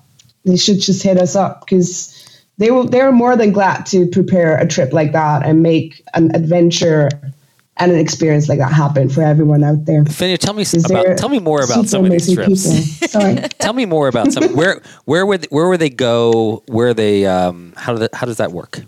they 0.44 0.56
should 0.56 0.80
just 0.80 1.02
hit 1.02 1.18
us 1.18 1.36
up 1.36 1.60
because 1.60 2.21
they 2.58 2.70
will. 2.70 2.84
They're 2.84 3.12
more 3.12 3.36
than 3.36 3.52
glad 3.52 3.86
to 3.86 4.06
prepare 4.06 4.56
a 4.58 4.66
trip 4.66 4.92
like 4.92 5.12
that 5.12 5.44
and 5.44 5.62
make 5.62 6.02
an 6.14 6.34
adventure 6.34 7.08
and 7.78 7.90
an 7.90 7.98
experience 7.98 8.48
like 8.48 8.58
that 8.58 8.70
happen 8.72 9.08
for 9.08 9.22
everyone 9.22 9.64
out 9.64 9.86
there. 9.86 10.04
Fenja, 10.04 10.38
tell 10.38 10.52
me 10.54 10.62
s- 10.62 10.74
Is 10.74 10.84
there 10.84 11.00
about 11.00 11.18
tell 11.18 11.28
me 11.30 11.38
more 11.38 11.62
about 11.62 11.86
some 11.88 12.04
of 12.04 12.10
these 12.10 12.32
trips. 12.32 12.62
Sorry. 13.10 13.36
tell 13.58 13.72
me 13.72 13.86
more 13.86 14.08
about 14.08 14.32
some 14.32 14.54
where 14.54 14.82
where 15.06 15.24
would 15.24 15.46
where 15.46 15.68
would 15.68 15.80
they 15.80 15.90
go? 15.90 16.62
Where 16.66 16.92
they 16.94 17.26
um 17.26 17.72
how 17.76 17.94
do 17.94 17.98
the, 18.00 18.10
how 18.12 18.26
does 18.26 18.36
that 18.36 18.52
work? 18.52 18.82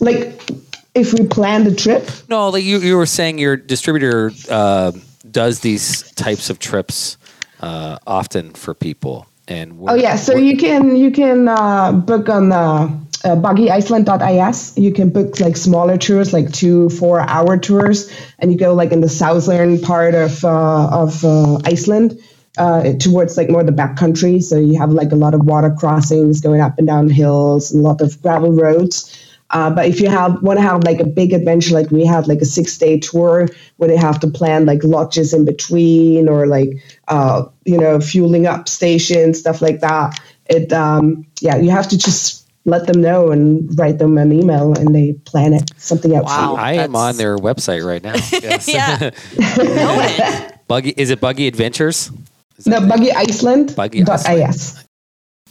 like 0.00 0.50
if 0.94 1.12
we 1.12 1.26
plan 1.26 1.64
the 1.64 1.74
trip, 1.74 2.08
No, 2.28 2.48
like 2.48 2.64
you 2.64 2.78
you 2.78 2.96
were 2.96 3.06
saying 3.06 3.38
your 3.38 3.56
distributor 3.56 4.30
uh, 4.50 4.92
does 5.30 5.60
these 5.60 6.10
types 6.12 6.48
of 6.50 6.58
trips 6.58 7.16
uh, 7.60 7.98
often 8.06 8.52
for 8.52 8.74
people. 8.74 9.26
And 9.48 9.78
Oh 9.86 9.94
yeah, 9.94 10.16
so 10.16 10.36
you 10.36 10.56
can 10.56 10.96
you 10.96 11.10
can 11.10 11.48
uh, 11.48 11.92
book 11.92 12.28
on 12.28 12.48
the 12.48 12.56
uh, 12.56 13.36
buggyiceland.is. 13.36 14.76
You 14.76 14.92
can 14.92 15.10
book 15.10 15.38
like 15.40 15.56
smaller 15.56 15.96
tours, 15.96 16.32
like 16.32 16.52
two 16.52 16.88
four 16.90 17.20
hour 17.20 17.56
tours, 17.56 18.10
and 18.38 18.52
you 18.52 18.58
go 18.58 18.74
like 18.74 18.92
in 18.92 19.00
the 19.00 19.08
southern 19.08 19.80
part 19.80 20.14
of 20.14 20.44
uh, 20.44 20.88
of 20.88 21.24
uh, 21.24 21.58
Iceland 21.64 22.18
uh, 22.58 22.94
towards 22.94 23.36
like 23.36 23.48
more 23.48 23.62
the 23.62 23.72
backcountry. 23.72 24.42
So 24.42 24.58
you 24.58 24.78
have 24.78 24.90
like 24.90 25.12
a 25.12 25.16
lot 25.16 25.34
of 25.34 25.44
water 25.44 25.74
crossings 25.78 26.40
going 26.40 26.60
up 26.60 26.78
and 26.78 26.86
down 26.86 27.08
hills, 27.08 27.72
and 27.72 27.84
a 27.84 27.88
lot 27.88 28.00
of 28.00 28.20
gravel 28.22 28.52
roads. 28.52 29.12
Uh, 29.50 29.70
but 29.70 29.86
if 29.86 30.00
you 30.00 30.08
have 30.08 30.42
want 30.42 30.58
to 30.58 30.62
have 30.62 30.82
like 30.84 30.98
a 31.00 31.06
big 31.06 31.32
adventure, 31.32 31.72
like 31.74 31.90
we 31.90 32.04
had 32.04 32.26
like 32.26 32.40
a 32.40 32.44
six 32.44 32.76
day 32.78 32.98
tour 32.98 33.48
where 33.76 33.88
they 33.88 33.96
have 33.96 34.18
to 34.20 34.26
plan 34.28 34.66
like 34.66 34.82
lodges 34.82 35.32
in 35.32 35.44
between 35.44 36.28
or 36.28 36.46
like 36.46 36.70
uh, 37.08 37.44
you 37.64 37.78
know 37.78 38.00
fueling 38.00 38.46
up 38.46 38.68
stations, 38.68 39.38
stuff 39.38 39.62
like 39.62 39.80
that. 39.80 40.18
It 40.46 40.72
um, 40.72 41.26
yeah, 41.40 41.56
you 41.56 41.70
have 41.70 41.88
to 41.88 41.98
just 41.98 42.44
let 42.64 42.88
them 42.88 43.00
know 43.00 43.30
and 43.30 43.78
write 43.78 43.98
them 43.98 44.18
an 44.18 44.32
email 44.32 44.76
and 44.76 44.92
they 44.92 45.12
plan 45.24 45.52
it 45.52 45.70
something 45.76 46.16
out 46.16 46.24
Wow. 46.24 46.54
for 46.56 46.60
I 46.60 46.72
am 46.72 46.96
on 46.96 47.16
their 47.16 47.36
website 47.36 47.84
right 47.86 48.02
now. 48.02 48.14
Yeah. 48.66 49.10
Know 49.56 50.00
it. 50.00 50.54
Buggy 50.68 50.90
is 50.96 51.10
it 51.10 51.20
Buggy 51.20 51.46
Adventures? 51.46 52.10
Is 52.58 52.66
you. 52.66 52.72
No, 52.72 52.80
that- 52.80 52.98
buggyiceland.is. 52.98 53.74
Buggy 53.76 54.02
Iceland. 54.02 54.86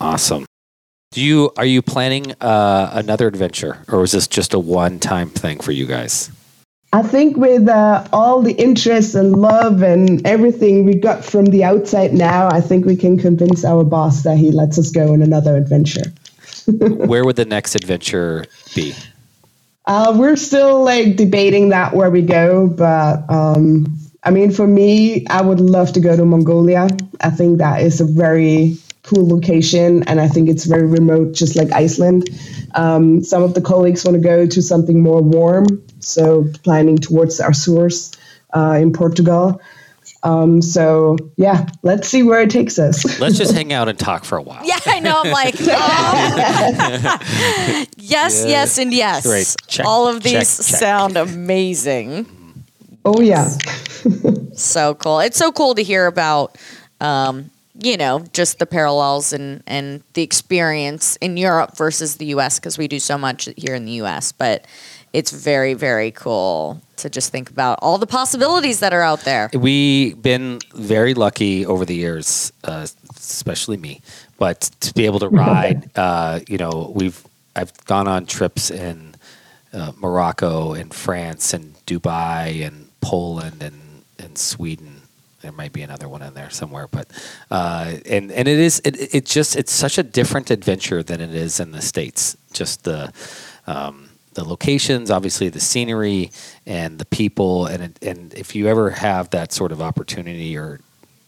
Awesome. 0.02 0.46
Do 1.16 1.22
you 1.22 1.50
are 1.56 1.66
you 1.66 1.82
planning 1.82 2.34
uh, 2.42 2.90
another 2.92 3.26
adventure, 3.30 3.78
or 3.88 4.00
was 4.00 4.12
this 4.12 4.28
just 4.28 4.54
a 4.54 4.60
one 4.60 5.00
time 5.00 5.30
thing 5.30 5.62
for 5.62 5.72
you 5.72 5.86
guys? 5.86 6.30
I 6.92 7.04
think 7.04 7.38
with 7.38 7.70
uh, 7.70 8.06
all 8.12 8.42
the 8.42 8.52
interest 8.52 9.16
and 9.16 9.34
love 9.34 9.82
and 9.82 10.28
everything 10.28 10.84
we 10.84 10.96
got 10.96 11.24
from 11.24 11.46
the 11.46 11.64
outside 11.64 12.14
now, 12.14 12.50
I 12.50 12.60
think 12.60 12.86
we 12.86 12.98
can 12.98 13.18
convince 13.18 13.64
our 13.64 13.86
boss 13.86 14.24
that 14.24 14.38
he 14.38 14.52
lets 14.52 14.78
us 14.78 14.92
go 14.92 15.14
on 15.14 15.22
another 15.22 15.56
adventure. 15.56 16.12
Where 16.68 17.24
would 17.24 17.38
the 17.38 17.46
next 17.46 17.76
adventure 17.76 18.44
be? 18.76 18.94
Uh, 19.86 20.14
we're 20.18 20.36
still 20.36 20.84
like 20.84 21.16
debating 21.16 21.70
that 21.70 21.94
where 21.94 22.12
we 22.12 22.24
go, 22.24 22.68
but 22.68 23.24
um, 23.30 23.86
I 24.22 24.32
mean, 24.32 24.52
for 24.52 24.68
me, 24.68 25.26
I 25.28 25.42
would 25.42 25.62
love 25.62 25.94
to 25.94 26.02
go 26.02 26.18
to 26.18 26.26
Mongolia. 26.26 26.90
I 27.22 27.30
think 27.30 27.60
that 27.60 27.84
is 27.84 28.02
a 28.02 28.06
very 28.06 28.76
cool 29.06 29.28
location, 29.28 30.04
and 30.08 30.20
I 30.20 30.28
think 30.28 30.50
it's 30.50 30.66
very 30.66 30.86
remote, 30.88 31.34
just 31.34 31.56
like 31.56 31.72
Iceland. 31.72 32.30
Um, 32.76 33.24
some 33.24 33.44
of 33.44 33.54
the 33.54 33.62
colleagues 33.62 34.04
want 34.04 34.16
to 34.16 34.22
go 34.22 34.46
to 34.48 34.62
something 34.62 35.02
more 35.02 35.22
warm, 35.22 35.84
so 36.00 36.46
planning 36.64 36.98
towards 36.98 37.40
Açores 37.40 38.18
uh, 38.56 38.78
in 38.82 38.92
Portugal. 38.92 39.62
Um, 40.24 40.60
so 40.62 41.18
yeah, 41.38 41.68
let's 41.84 42.08
see 42.10 42.24
where 42.24 42.42
it 42.42 42.50
takes 42.50 42.80
us. 42.80 43.20
Let's 43.20 43.38
just 43.38 43.54
hang 43.54 43.72
out 43.72 43.88
and 43.90 44.00
talk 44.00 44.26
for 44.26 44.40
a 44.40 44.42
while. 44.42 44.66
Yeah, 44.66 44.80
I 44.88 45.00
know. 45.00 45.22
I'm 45.24 45.32
like, 45.32 45.54
oh. 45.62 47.18
yes, 47.98 48.42
Yeah. 48.42 48.48
yes, 48.48 48.78
and 48.80 48.92
yes. 48.92 49.26
Right. 49.28 49.56
Check, 49.68 49.86
All 49.86 50.08
of 50.08 50.24
these 50.24 50.34
check, 50.58 50.66
check. 50.66 50.80
sound 50.80 51.16
amazing. 51.18 52.26
oh 53.06 53.22
yeah. 53.22 53.50
So 54.54 54.96
cool. 54.96 55.20
It's 55.20 55.38
so 55.38 55.52
cool 55.52 55.76
to 55.76 55.84
hear 55.84 56.08
about, 56.08 56.58
um, 57.02 57.52
you 57.80 57.98
know, 57.98 58.24
just 58.34 58.60
the 58.60 58.66
parallels 58.66 59.34
and, 59.34 59.62
and 59.68 60.04
the 60.14 60.22
experience 60.22 61.18
in 61.18 61.38
Europe 61.38 61.76
versus 61.78 62.18
the 62.18 62.28
US 62.28 62.60
because 62.60 62.78
we 62.78 62.88
do 62.88 63.00
so 63.00 63.18
much 63.18 63.50
here 63.58 63.76
in 63.76 63.86
the 63.86 63.94
US. 64.04 64.32
But 64.32 64.66
it's 65.14 65.32
very, 65.32 65.74
very 65.74 66.12
cool 66.12 66.82
to 66.98 67.10
just 67.10 67.32
think 67.32 67.50
about 67.50 67.80
all 67.82 67.98
the 67.98 68.08
possibilities 68.08 68.80
that 68.82 68.94
are 68.94 69.02
out 69.02 69.22
there. 69.22 69.50
We've 69.54 70.22
been 70.22 70.60
very 70.74 71.14
lucky 71.14 71.66
over 71.66 71.86
the 71.86 71.96
years, 71.96 72.52
uh, 72.64 72.88
especially 73.16 73.78
me, 73.78 74.02
but 74.38 74.70
to 74.82 74.94
be 74.94 75.06
able 75.06 75.20
to 75.20 75.30
ride. 75.46 75.90
uh, 75.96 76.42
you 76.48 76.58
know, 76.58 76.92
we've 76.94 77.26
I've 77.56 77.74
gone 77.86 78.08
on 78.08 78.26
trips 78.26 78.70
in 78.70 79.16
uh, 79.72 79.94
Morocco 79.98 80.74
and 80.74 80.94
France 80.94 81.54
and 81.54 81.76
Dubai 81.86 82.66
and 82.66 82.90
Poland 83.00 83.64
and 83.64 84.04
and 84.20 84.38
Sweden. 84.38 84.95
There 85.46 85.52
might 85.52 85.74
be 85.74 85.84
another 85.84 86.10
one 86.10 86.24
in 86.24 86.34
there 86.34 86.50
somewhere, 86.50 86.88
but 86.88 87.08
uh, 87.52 87.98
and 88.08 88.32
and 88.32 88.48
it 88.48 88.58
is 88.58 88.82
it, 88.84 89.14
it 89.14 89.26
just 89.28 89.56
it's 89.56 89.72
such 89.72 90.00
a 90.00 90.04
different 90.04 90.50
adventure 90.50 91.04
than 91.04 91.22
it 91.22 91.36
is 91.36 91.60
in 91.60 91.70
the 91.72 91.84
states. 91.84 92.36
Just 92.52 92.84
the 92.84 93.14
um, 93.68 94.10
the 94.34 94.44
locations, 94.44 95.12
obviously 95.12 95.50
the 95.50 95.60
scenery 95.60 96.32
and 96.66 96.98
the 96.98 97.06
people, 97.06 97.68
and 97.68 97.84
it, 97.84 98.04
and 98.04 98.34
if 98.34 98.56
you 98.56 98.68
ever 98.68 98.90
have 98.90 99.30
that 99.30 99.54
sort 99.54 99.72
of 99.72 99.84
opportunity 99.84 100.58
or 100.58 100.80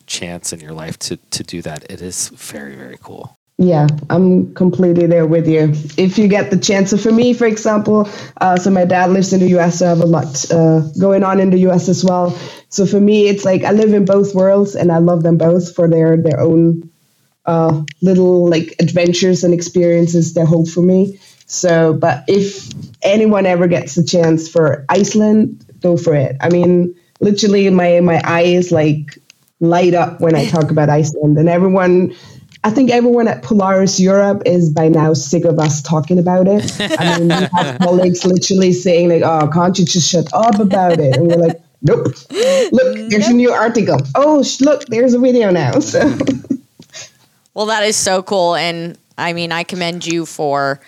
chance 0.08 0.52
in 0.52 0.60
your 0.62 0.74
life 0.74 0.98
to 0.98 1.18
to 1.18 1.44
do 1.44 1.62
that, 1.62 1.84
it 1.92 2.02
is 2.02 2.30
very 2.30 2.76
very 2.76 2.98
cool. 3.00 3.37
Yeah, 3.58 3.88
I'm 4.12 4.54
completely 4.54 5.08
there 5.08 5.26
with 5.26 5.48
you. 5.48 5.74
If 5.98 6.20
you 6.20 6.28
get 6.28 6.52
the 6.52 6.60
chance, 6.60 6.92
so 6.92 6.98
for 6.98 7.12
me, 7.12 7.34
for 7.34 7.48
example, 7.48 8.08
uh, 8.40 8.58
so 8.58 8.70
my 8.70 8.86
dad 8.86 9.10
lives 9.10 9.34
in 9.34 9.40
the 9.40 9.48
US, 9.50 9.80
so 9.80 9.88
I 9.88 9.90
have 9.90 10.02
a 10.02 10.06
lot 10.06 10.52
uh, 10.52 10.82
going 11.00 11.24
on 11.24 11.40
in 11.40 11.50
the 11.50 11.58
US 11.60 11.90
as 11.90 12.04
well. 12.06 12.38
So 12.70 12.86
for 12.86 13.00
me, 13.00 13.28
it's 13.28 13.46
like 13.46 13.64
I 13.64 13.72
live 13.72 13.94
in 13.94 14.06
both 14.06 14.36
worlds, 14.36 14.76
and 14.76 14.92
I 14.92 15.00
love 15.00 15.24
them 15.24 15.38
both 15.40 15.74
for 15.74 15.88
their 15.90 16.18
their 16.18 16.40
own 16.40 16.88
uh, 17.46 17.84
little 18.02 18.50
like 18.50 18.76
adventures 18.80 19.44
and 19.44 19.54
experiences 19.54 20.34
they 20.34 20.46
hold 20.46 20.70
for 20.70 20.82
me. 20.82 21.20
So, 21.48 21.94
but 21.94 22.26
if 22.28 22.70
anyone 23.04 23.46
ever 23.46 23.68
gets 23.68 23.96
the 23.96 24.04
chance 24.04 24.50
for 24.50 24.86
Iceland, 24.90 25.66
go 25.82 25.98
for 25.98 26.16
it. 26.16 26.38
I 26.42 26.50
mean, 26.50 26.96
literally, 27.22 27.70
my 27.70 28.02
my 28.02 28.22
eye 28.24 28.44
is 28.44 28.72
like 28.72 29.18
light 29.60 29.94
up 29.96 30.22
when 30.22 30.36
I 30.36 30.46
talk 30.48 30.72
about 30.72 30.90
Iceland, 30.90 31.38
and 31.38 31.50
everyone. 31.50 32.16
I 32.68 32.70
think 32.70 32.92
everyone 32.92 33.30
at 33.30 33.44
Polaris 33.44 33.98
Europe 33.98 34.44
is 34.46 34.70
by 34.70 34.90
now 34.90 35.14
sick 35.14 35.46
of 35.46 35.58
us 35.58 35.82
talking 35.82 36.20
about 36.20 36.50
it. 36.50 36.70
I 37.00 37.18
mean, 37.18 37.30
we 37.30 37.34
have 37.34 37.80
colleagues 37.82 38.26
literally 38.26 38.74
saying 38.74 39.08
like, 39.08 39.22
"Oh, 39.24 39.48
can't 39.48 39.80
you 39.80 39.86
just 39.86 40.12
shut 40.12 40.28
up 40.34 40.60
about 40.60 41.00
it?" 41.00 41.16
And 41.16 41.28
we're 41.30 41.38
like, 41.38 41.62
"Nope. 41.82 42.08
Look, 42.74 43.10
there's 43.10 43.30
a 43.30 43.34
new 43.34 43.54
article. 43.54 44.00
Oh, 44.16 44.44
sh- 44.44 44.60
look, 44.60 44.84
there's 44.88 45.14
a 45.14 45.20
video 45.20 45.50
now." 45.50 45.80
So. 45.82 46.18
Well, 47.54 47.68
that 47.68 47.84
is 47.84 47.96
so 47.96 48.22
cool, 48.22 48.56
and 48.56 48.98
I 49.18 49.32
mean, 49.32 49.54
I 49.54 49.64
commend 49.64 50.06
you 50.06 50.26
for, 50.26 50.82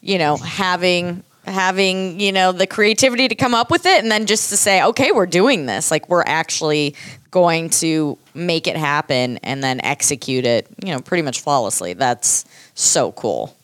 you 0.00 0.18
know, 0.18 0.36
having 0.36 1.22
having 1.44 2.20
you 2.20 2.32
know 2.32 2.52
the 2.52 2.66
creativity 2.66 3.28
to 3.28 3.34
come 3.34 3.54
up 3.54 3.70
with 3.70 3.86
it, 3.86 4.02
and 4.02 4.10
then 4.10 4.26
just 4.26 4.50
to 4.50 4.56
say, 4.56 4.82
okay, 4.82 5.12
we're 5.12 5.26
doing 5.26 5.66
this. 5.66 5.90
Like 5.90 6.08
we're 6.08 6.24
actually 6.26 6.94
going 7.30 7.68
to 7.68 8.16
make 8.34 8.66
it 8.66 8.76
happen, 8.76 9.38
and 9.38 9.62
then 9.62 9.80
execute 9.84 10.44
it. 10.46 10.66
You 10.84 10.92
know, 10.92 11.00
pretty 11.00 11.22
much 11.22 11.40
flawlessly. 11.40 11.94
That's 11.94 12.44
so 12.74 13.12
cool. 13.12 13.56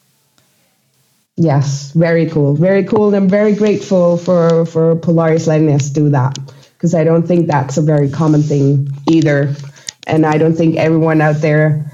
Yes, 1.36 1.92
very 1.92 2.28
cool, 2.28 2.54
very 2.54 2.84
cool. 2.84 3.14
I'm 3.14 3.28
very 3.28 3.54
grateful 3.54 4.18
for 4.18 4.66
for 4.66 4.96
Polaris 4.96 5.46
letting 5.46 5.70
us 5.70 5.88
do 5.88 6.10
that 6.10 6.38
because 6.74 6.94
I 6.94 7.02
don't 7.02 7.26
think 7.26 7.46
that's 7.46 7.78
a 7.78 7.82
very 7.82 8.10
common 8.10 8.42
thing 8.42 8.88
either, 9.10 9.54
and 10.06 10.26
I 10.26 10.36
don't 10.36 10.54
think 10.54 10.76
everyone 10.76 11.20
out 11.22 11.36
there 11.36 11.90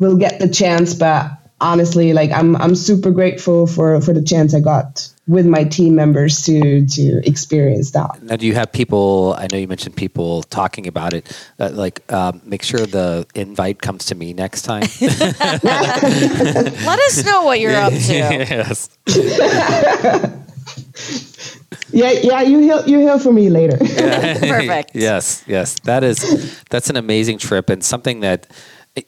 will 0.00 0.16
get 0.16 0.40
the 0.40 0.48
chance. 0.48 0.94
But 0.94 1.30
honestly, 1.60 2.12
like 2.12 2.30
I'm 2.30 2.56
I'm 2.56 2.74
super 2.74 3.10
grateful 3.10 3.66
for 3.66 4.00
for 4.00 4.12
the 4.12 4.22
chance 4.22 4.54
I 4.54 4.60
got 4.60 5.08
with 5.26 5.46
my 5.46 5.64
team 5.64 5.94
members 5.94 6.42
to 6.46 6.86
to 6.86 7.20
experience 7.28 7.90
that. 7.92 8.22
Now, 8.22 8.36
do 8.36 8.46
you 8.46 8.54
have 8.54 8.72
people? 8.72 9.34
I 9.38 9.46
know 9.52 9.58
you 9.58 9.68
mentioned 9.68 9.96
people 9.96 10.42
talking 10.44 10.86
about 10.86 11.12
it. 11.12 11.48
Uh, 11.58 11.70
like, 11.72 12.10
um, 12.12 12.40
make 12.44 12.62
sure 12.62 12.86
the 12.86 13.26
invite 13.34 13.82
comes 13.82 14.06
to 14.06 14.14
me 14.14 14.32
next 14.32 14.62
time. 14.62 14.82
Let 15.00 15.64
us 17.00 17.24
know 17.24 17.42
what 17.42 17.60
you're 17.60 17.76
up 17.76 17.92
to. 17.92 17.98
yes. 18.14 18.88
Yeah, 21.90 22.10
yeah, 22.10 22.42
you 22.42 22.58
hear 22.58 22.82
you 22.86 22.98
hear 22.98 23.18
from 23.18 23.36
me 23.36 23.48
later. 23.48 23.78
Perfect. 23.78 24.90
yes, 24.94 25.42
yes. 25.46 25.78
That 25.84 26.04
is 26.04 26.62
that's 26.68 26.90
an 26.90 26.96
amazing 26.96 27.38
trip 27.38 27.70
and 27.70 27.82
something 27.82 28.20
that 28.20 28.46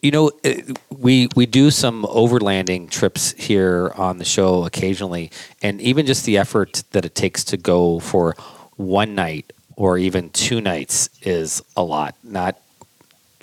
you 0.02 0.10
know 0.10 0.30
uh, 0.44 0.54
we 0.90 1.28
we 1.36 1.46
do 1.46 1.70
some 1.70 2.04
overlanding 2.04 2.90
trips 2.90 3.32
here 3.32 3.92
on 3.96 4.18
the 4.18 4.24
show 4.24 4.64
occasionally 4.64 5.30
and 5.62 5.80
even 5.80 6.06
just 6.06 6.24
the 6.24 6.38
effort 6.38 6.82
that 6.92 7.04
it 7.04 7.14
takes 7.14 7.44
to 7.44 7.56
go 7.56 7.98
for 7.98 8.34
one 8.76 9.14
night 9.14 9.52
or 9.76 9.98
even 9.98 10.30
two 10.30 10.60
nights 10.60 11.08
is 11.22 11.62
a 11.76 11.82
lot 11.82 12.14
not 12.22 12.60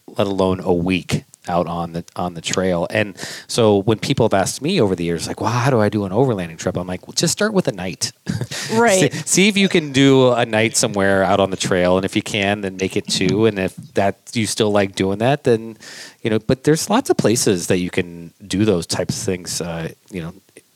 let 0.08 0.28
alone 0.28 0.60
a 0.60 0.74
week 0.74 1.24
out 1.50 1.68
on 1.68 1.94
the 1.94 2.04
on 2.16 2.34
the 2.34 2.42
trail. 2.42 2.88
And 2.90 3.18
so 3.48 3.78
when 3.78 4.00
people 4.00 4.26
have 4.26 4.34
asked 4.34 4.62
me 4.62 4.80
over 4.82 4.96
the 4.96 5.04
years, 5.04 5.28
like, 5.28 5.42
well, 5.42 5.52
how 5.52 5.70
do 5.70 5.80
I 5.80 5.90
do 5.90 6.06
an 6.06 6.12
overlanding 6.12 6.58
trip? 6.58 6.78
I'm 6.78 6.88
like, 6.88 7.08
well, 7.08 7.14
just 7.14 7.34
start 7.34 7.54
with 7.54 7.68
a 7.68 7.72
night. 7.72 8.12
Right. 8.74 9.14
see, 9.14 9.20
see 9.26 9.48
if 9.48 9.56
you 9.56 9.70
can 9.70 9.94
do 9.94 10.34
a 10.34 10.46
night 10.46 10.76
somewhere 10.76 11.24
out 11.24 11.40
on 11.40 11.52
the 11.52 11.58
trail, 11.58 11.96
and 11.96 12.04
if 12.04 12.18
you 12.18 12.22
can, 12.22 12.62
then 12.62 12.76
make 12.76 12.98
it 12.98 13.08
two. 13.08 13.46
And 13.46 13.58
if 13.58 13.76
that 13.94 14.18
you 14.34 14.46
still 14.46 14.72
like 14.72 14.94
doing 14.94 15.20
that, 15.20 15.46
then 15.46 15.78
you 16.22 16.30
know. 16.30 16.40
But 16.40 16.66
there's 16.66 16.90
lots 16.90 17.10
of 17.10 17.16
places 17.16 17.68
that 17.68 17.78
you 17.78 17.90
can 17.90 18.34
do 18.46 18.66
those 18.66 18.86
types 18.86 19.18
of 19.18 19.26
things. 19.26 19.62
Uh, 19.62 19.94
you 20.12 20.22
know, 20.22 20.34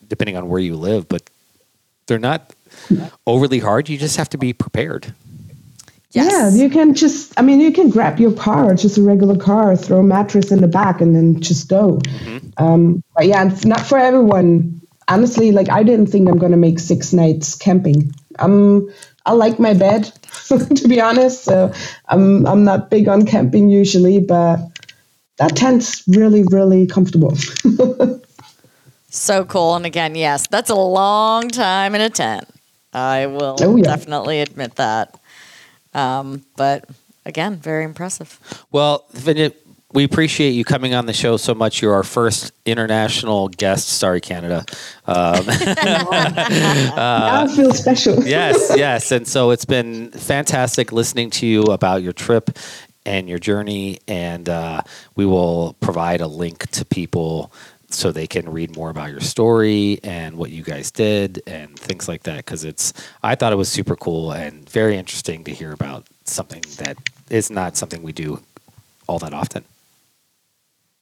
depending 0.07 0.37
on 0.37 0.47
where 0.47 0.59
you 0.59 0.75
live, 0.77 1.09
but 1.09 1.29
they're 2.07 2.19
not 2.19 2.53
overly 3.27 3.59
hard. 3.59 3.89
You 3.89 3.97
just 3.97 4.17
have 4.17 4.29
to 4.29 4.37
be 4.37 4.53
prepared. 4.53 5.13
Yes. 6.11 6.31
Yeah, 6.55 6.61
you 6.63 6.69
can 6.69 6.93
just, 6.93 7.33
I 7.39 7.41
mean, 7.41 7.59
you 7.61 7.71
can 7.71 7.89
grab 7.89 8.19
your 8.19 8.33
car, 8.33 8.73
just 8.75 8.97
a 8.97 9.01
regular 9.01 9.37
car, 9.37 9.75
throw 9.77 9.99
a 9.99 10.03
mattress 10.03 10.51
in 10.51 10.59
the 10.61 10.67
back, 10.67 10.99
and 11.01 11.15
then 11.15 11.39
just 11.39 11.69
go. 11.69 11.99
Um, 12.57 13.01
but 13.15 13.25
yeah, 13.27 13.47
it's 13.49 13.63
not 13.65 13.81
for 13.85 13.97
everyone. 13.97 14.81
Honestly, 15.07 15.51
like, 15.51 15.69
I 15.69 15.83
didn't 15.83 16.07
think 16.07 16.27
I'm 16.29 16.37
going 16.37 16.51
to 16.51 16.57
make 16.57 16.79
six 16.79 17.13
nights 17.13 17.55
camping. 17.55 18.11
Um, 18.39 18.89
I 19.25 19.33
like 19.33 19.57
my 19.59 19.73
bed, 19.73 20.03
to 20.47 20.87
be 20.87 20.99
honest. 20.99 21.43
So 21.45 21.71
I'm, 22.09 22.45
I'm 22.45 22.63
not 22.65 22.89
big 22.89 23.07
on 23.07 23.25
camping 23.25 23.69
usually, 23.69 24.19
but 24.19 24.59
that 25.37 25.55
tent's 25.55 26.03
really, 26.07 26.43
really 26.51 26.87
comfortable. 26.87 27.37
So 29.13 29.43
cool. 29.43 29.75
And 29.75 29.85
again, 29.85 30.15
yes, 30.15 30.47
that's 30.47 30.69
a 30.69 30.75
long 30.75 31.49
time 31.49 31.95
in 31.95 31.99
a 32.01 32.09
tent. 32.09 32.47
I 32.93 33.25
will 33.27 33.57
Oh, 33.59 33.75
yeah. 33.75 33.83
definitely 33.83 34.39
admit 34.39 34.75
that. 34.75 35.19
Um, 35.93 36.45
but 36.55 36.89
again, 37.25 37.57
very 37.57 37.83
impressive. 37.83 38.39
Well, 38.71 39.05
Vinny, 39.11 39.51
we 39.93 40.03
appreciate 40.03 40.51
you 40.51 40.63
coming 40.63 40.93
on 40.93 41.05
the 41.05 41.13
show 41.13 41.37
so 41.37 41.53
much. 41.53 41.81
You're 41.81 41.93
our 41.93 42.03
first 42.03 42.53
international 42.65 43.49
guest. 43.49 43.89
Sorry, 43.89 44.21
Canada. 44.21 44.65
Um, 45.05 45.45
I 45.47 47.47
feel 47.53 47.73
special. 47.73 48.23
yes, 48.23 48.71
yes. 48.77 49.11
And 49.11 49.27
so 49.27 49.51
it's 49.51 49.65
been 49.65 50.11
fantastic 50.11 50.91
listening 50.91 51.29
to 51.31 51.45
you 51.45 51.63
about 51.63 52.03
your 52.03 52.13
trip 52.13 52.51
and 53.05 53.27
your 53.27 53.39
journey. 53.39 53.99
And 54.07 54.47
uh, 54.47 54.81
we 55.15 55.25
will 55.25 55.75
provide 55.81 56.21
a 56.21 56.27
link 56.27 56.69
to 56.71 56.85
people 56.85 57.51
so 57.93 58.11
they 58.11 58.27
can 58.27 58.49
read 58.49 58.75
more 58.75 58.89
about 58.89 59.11
your 59.11 59.19
story 59.19 59.99
and 60.03 60.37
what 60.37 60.51
you 60.51 60.63
guys 60.63 60.91
did 60.91 61.41
and 61.47 61.77
things 61.77 62.07
like 62.07 62.23
that. 62.23 62.37
Because 62.37 62.63
it's, 62.63 62.93
I 63.23 63.35
thought 63.35 63.53
it 63.53 63.57
was 63.57 63.69
super 63.69 63.95
cool 63.95 64.31
and 64.31 64.67
very 64.69 64.97
interesting 64.97 65.43
to 65.45 65.51
hear 65.53 65.71
about 65.71 66.07
something 66.25 66.63
that 66.77 66.97
is 67.29 67.49
not 67.49 67.77
something 67.77 68.03
we 68.03 68.11
do 68.11 68.41
all 69.07 69.19
that 69.19 69.33
often. 69.33 69.63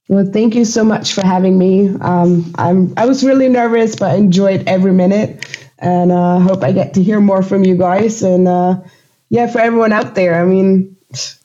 Well, 0.10 0.26
thank 0.26 0.56
you 0.56 0.66
so 0.66 0.84
much 0.84 1.14
for 1.14 1.26
having 1.26 1.58
me. 1.58 1.90
Um, 2.02 2.52
I'm 2.58 2.94
I 2.98 3.06
was 3.06 3.24
really 3.24 3.48
nervous, 3.48 3.96
but 3.96 4.18
enjoyed 4.18 4.64
every 4.66 4.92
minute, 4.92 5.46
and 5.78 6.12
uh, 6.12 6.40
hope 6.40 6.64
I 6.64 6.72
get 6.72 6.96
to 6.96 7.04
hear 7.04 7.22
more 7.22 7.44
from 7.44 7.64
you 7.64 7.78
guys. 7.78 8.24
And 8.24 8.48
uh, 8.48 8.82
yeah, 9.30 9.46
for 9.46 9.60
everyone 9.60 9.94
out 9.94 10.16
there, 10.16 10.42
I 10.42 10.46
mean, 10.46 10.98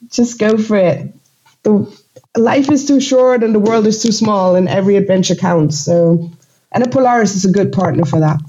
just 0.09 0.39
go 0.39 0.57
for 0.57 0.77
it. 0.77 1.13
The 1.61 1.95
life 2.35 2.69
is 2.69 2.85
too 2.85 2.99
short, 2.99 3.43
and 3.43 3.53
the 3.53 3.59
world 3.59 3.87
is 3.87 4.01
too 4.01 4.11
small, 4.11 4.55
and 4.55 4.67
every 4.67 4.95
adventure 4.95 5.35
counts. 5.35 5.77
So, 5.77 6.29
and 6.71 6.85
a 6.85 6.89
Polaris 6.89 7.35
is 7.35 7.45
a 7.45 7.51
good 7.51 7.71
partner 7.71 8.05
for 8.05 8.19
that. 8.19 8.39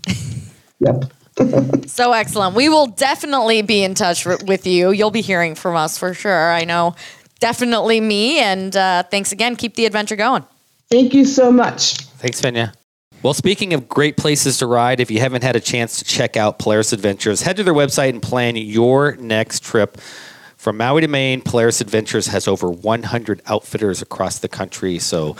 yep. 0.80 1.04
So 1.86 2.12
excellent. 2.12 2.54
We 2.54 2.68
will 2.68 2.86
definitely 2.86 3.62
be 3.62 3.82
in 3.82 3.94
touch 3.94 4.26
r- 4.26 4.38
with 4.46 4.66
you. 4.66 4.90
You'll 4.90 5.10
be 5.10 5.20
hearing 5.20 5.54
from 5.54 5.76
us 5.76 5.96
for 5.96 6.12
sure. 6.14 6.50
I 6.50 6.64
know 6.64 6.94
definitely 7.40 8.00
me. 8.00 8.38
And 8.38 8.74
uh, 8.76 9.02
thanks 9.04 9.32
again. 9.32 9.56
Keep 9.56 9.74
the 9.74 9.86
adventure 9.86 10.16
going. 10.16 10.44
Thank 10.90 11.14
you 11.14 11.24
so 11.24 11.50
much. 11.50 11.96
Thanks, 12.18 12.40
Fenja. 12.40 12.74
Well, 13.22 13.34
speaking 13.34 13.72
of 13.72 13.88
great 13.88 14.16
places 14.16 14.58
to 14.58 14.66
ride, 14.66 15.00
if 15.00 15.10
you 15.10 15.20
haven't 15.20 15.42
had 15.42 15.56
a 15.56 15.60
chance 15.60 15.98
to 15.98 16.04
check 16.04 16.36
out 16.36 16.58
Polaris 16.58 16.92
Adventures, 16.92 17.42
head 17.42 17.56
to 17.56 17.64
their 17.64 17.74
website 17.74 18.10
and 18.10 18.22
plan 18.22 18.56
your 18.56 19.16
next 19.16 19.62
trip. 19.62 19.98
From 20.66 20.78
Maui 20.78 21.02
to 21.02 21.06
Maine, 21.06 21.42
Polaris 21.42 21.80
Adventures 21.80 22.26
has 22.26 22.48
over 22.48 22.68
100 22.68 23.40
outfitters 23.46 24.02
across 24.02 24.40
the 24.40 24.48
country. 24.48 24.98
So 24.98 25.36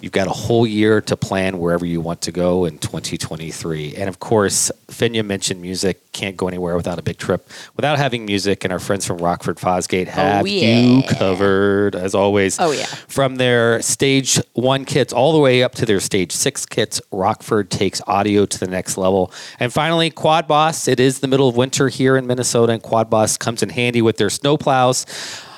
you've 0.00 0.12
got 0.12 0.26
a 0.26 0.32
whole 0.32 0.66
year 0.66 1.00
to 1.02 1.16
plan 1.16 1.58
wherever 1.58 1.84
you 1.84 2.00
want 2.00 2.22
to 2.22 2.32
go 2.32 2.64
in 2.64 2.78
2023. 2.78 3.94
And 3.96 4.08
of 4.08 4.20
course, 4.20 4.70
Fenja 4.88 5.24
mentioned 5.24 5.60
music. 5.60 6.12
Can't 6.12 6.36
go 6.36 6.48
anywhere 6.48 6.76
without 6.76 6.98
a 6.98 7.02
big 7.02 7.18
trip, 7.18 7.48
without 7.76 7.98
having 7.98 8.24
music. 8.24 8.64
And 8.64 8.72
our 8.72 8.78
friends 8.78 9.06
from 9.06 9.18
Rockford 9.18 9.56
Fosgate 9.58 10.08
oh, 10.08 10.10
have 10.10 10.48
you 10.48 10.60
yeah. 10.60 11.02
covered, 11.18 11.94
as 11.94 12.14
always. 12.14 12.58
Oh, 12.58 12.72
yeah. 12.72 12.84
From 12.84 13.36
their 13.36 13.80
stage 13.82 14.40
one 14.54 14.84
kits 14.84 15.12
all 15.12 15.32
the 15.32 15.38
way 15.38 15.62
up 15.62 15.74
to 15.76 15.86
their 15.86 16.00
stage 16.00 16.32
six 16.32 16.66
kits, 16.66 17.00
Rockford 17.10 17.70
takes 17.70 18.00
audio 18.06 18.46
to 18.46 18.58
the 18.58 18.66
next 18.66 18.96
level. 18.96 19.32
And 19.58 19.72
finally, 19.72 20.10
Quad 20.10 20.48
Boss. 20.48 20.88
It 20.88 21.00
is 21.00 21.20
the 21.20 21.28
middle 21.28 21.48
of 21.48 21.56
winter 21.56 21.88
here 21.88 22.16
in 22.16 22.26
Minnesota, 22.26 22.72
and 22.72 22.82
Quad 22.82 23.10
Boss 23.10 23.36
comes 23.36 23.62
in 23.62 23.68
handy 23.68 24.02
with 24.02 24.16
their 24.16 24.30
snow 24.30 24.56
plows. 24.56 25.06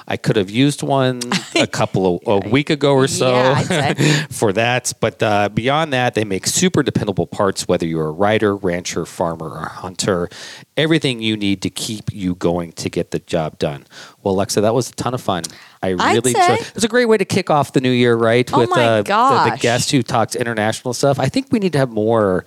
I 0.06 0.16
could 0.16 0.36
have 0.36 0.50
used 0.50 0.82
one 0.82 1.20
a 1.56 1.66
couple 1.66 2.20
of 2.26 2.44
a 2.44 2.48
week 2.48 2.70
ago 2.70 2.94
or 2.94 3.06
so 3.06 3.32
Yeah, 3.32 3.64
I'd 3.68 4.30
for 4.30 4.52
that. 4.52 4.92
But 5.00 5.22
uh, 5.22 5.48
beyond 5.48 5.92
that, 5.92 6.14
they 6.14 6.24
make 6.24 6.46
super 6.46 6.82
dependable 6.82 7.26
parts, 7.26 7.68
whether 7.68 7.86
you're 7.86 8.08
a 8.08 8.12
rider, 8.12 8.56
rancher, 8.56 9.06
farmer, 9.06 9.50
or 9.50 9.66
hunter. 9.66 10.28
Everything 10.76 11.20
you 11.20 11.36
need 11.36 11.62
to 11.62 11.70
keep 11.70 12.12
you 12.12 12.34
going 12.34 12.72
to 12.72 12.88
get 12.88 13.10
the 13.10 13.18
job 13.20 13.58
done. 13.58 13.86
Well, 14.22 14.34
Alexa, 14.34 14.60
that 14.62 14.74
was 14.74 14.90
a 14.90 14.92
ton 14.94 15.14
of 15.14 15.20
fun. 15.20 15.44
I 15.82 15.90
really 15.90 16.30
enjoyed 16.30 16.60
it. 16.60 16.74
was 16.74 16.84
a 16.84 16.88
great 16.88 17.06
way 17.06 17.18
to 17.18 17.24
kick 17.24 17.50
off 17.50 17.72
the 17.72 17.80
new 17.80 17.90
year, 17.90 18.14
right? 18.14 18.48
Oh 18.52 18.60
With 18.60 18.70
my 18.70 18.84
uh, 18.84 19.02
the, 19.02 19.50
the 19.50 19.58
guest 19.60 19.90
who 19.90 20.02
talked 20.02 20.34
international 20.34 20.94
stuff. 20.94 21.18
I 21.18 21.28
think 21.28 21.48
we 21.50 21.58
need 21.58 21.72
to 21.72 21.78
have 21.78 21.90
more 21.90 22.44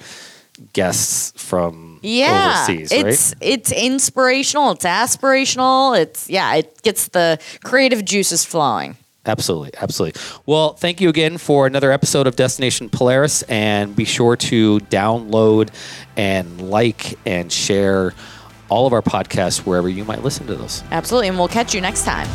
guests 0.73 1.33
from 1.41 1.94
Yeah. 2.05 2.65
overseas, 2.67 2.91
it's 2.91 3.33
right? 3.33 3.37
it's 3.41 3.71
inspirational, 3.71 4.71
it's 4.71 4.85
aspirational, 4.85 5.99
it's 5.99 6.29
yeah, 6.29 6.55
it 6.55 6.81
gets 6.83 7.07
the 7.09 7.39
creative 7.63 8.05
juices 8.05 8.45
flowing. 8.45 8.95
Absolutely, 9.27 9.71
absolutely. 9.81 10.21
Well, 10.45 10.73
thank 10.73 11.01
you 11.01 11.09
again 11.09 11.39
for 11.39 11.65
another 11.65 11.91
episode 11.91 12.27
of 12.27 12.35
Destination 12.35 12.89
Polaris, 12.89 13.41
and 13.43 13.95
be 13.95 14.05
sure 14.05 14.35
to 14.35 14.79
download 14.81 15.69
and 16.15 16.69
like 16.69 17.17
and 17.25 17.51
share 17.51 18.13
all 18.69 18.85
of 18.87 18.93
our 18.93 19.01
podcasts 19.01 19.65
wherever 19.65 19.89
you 19.89 20.05
might 20.05 20.23
listen 20.23 20.45
to 20.47 20.55
those. 20.55 20.83
Absolutely. 20.91 21.27
And 21.29 21.37
we'll 21.37 21.47
catch 21.47 21.73
you 21.73 21.81
next 21.81 22.03
time. 22.03 22.27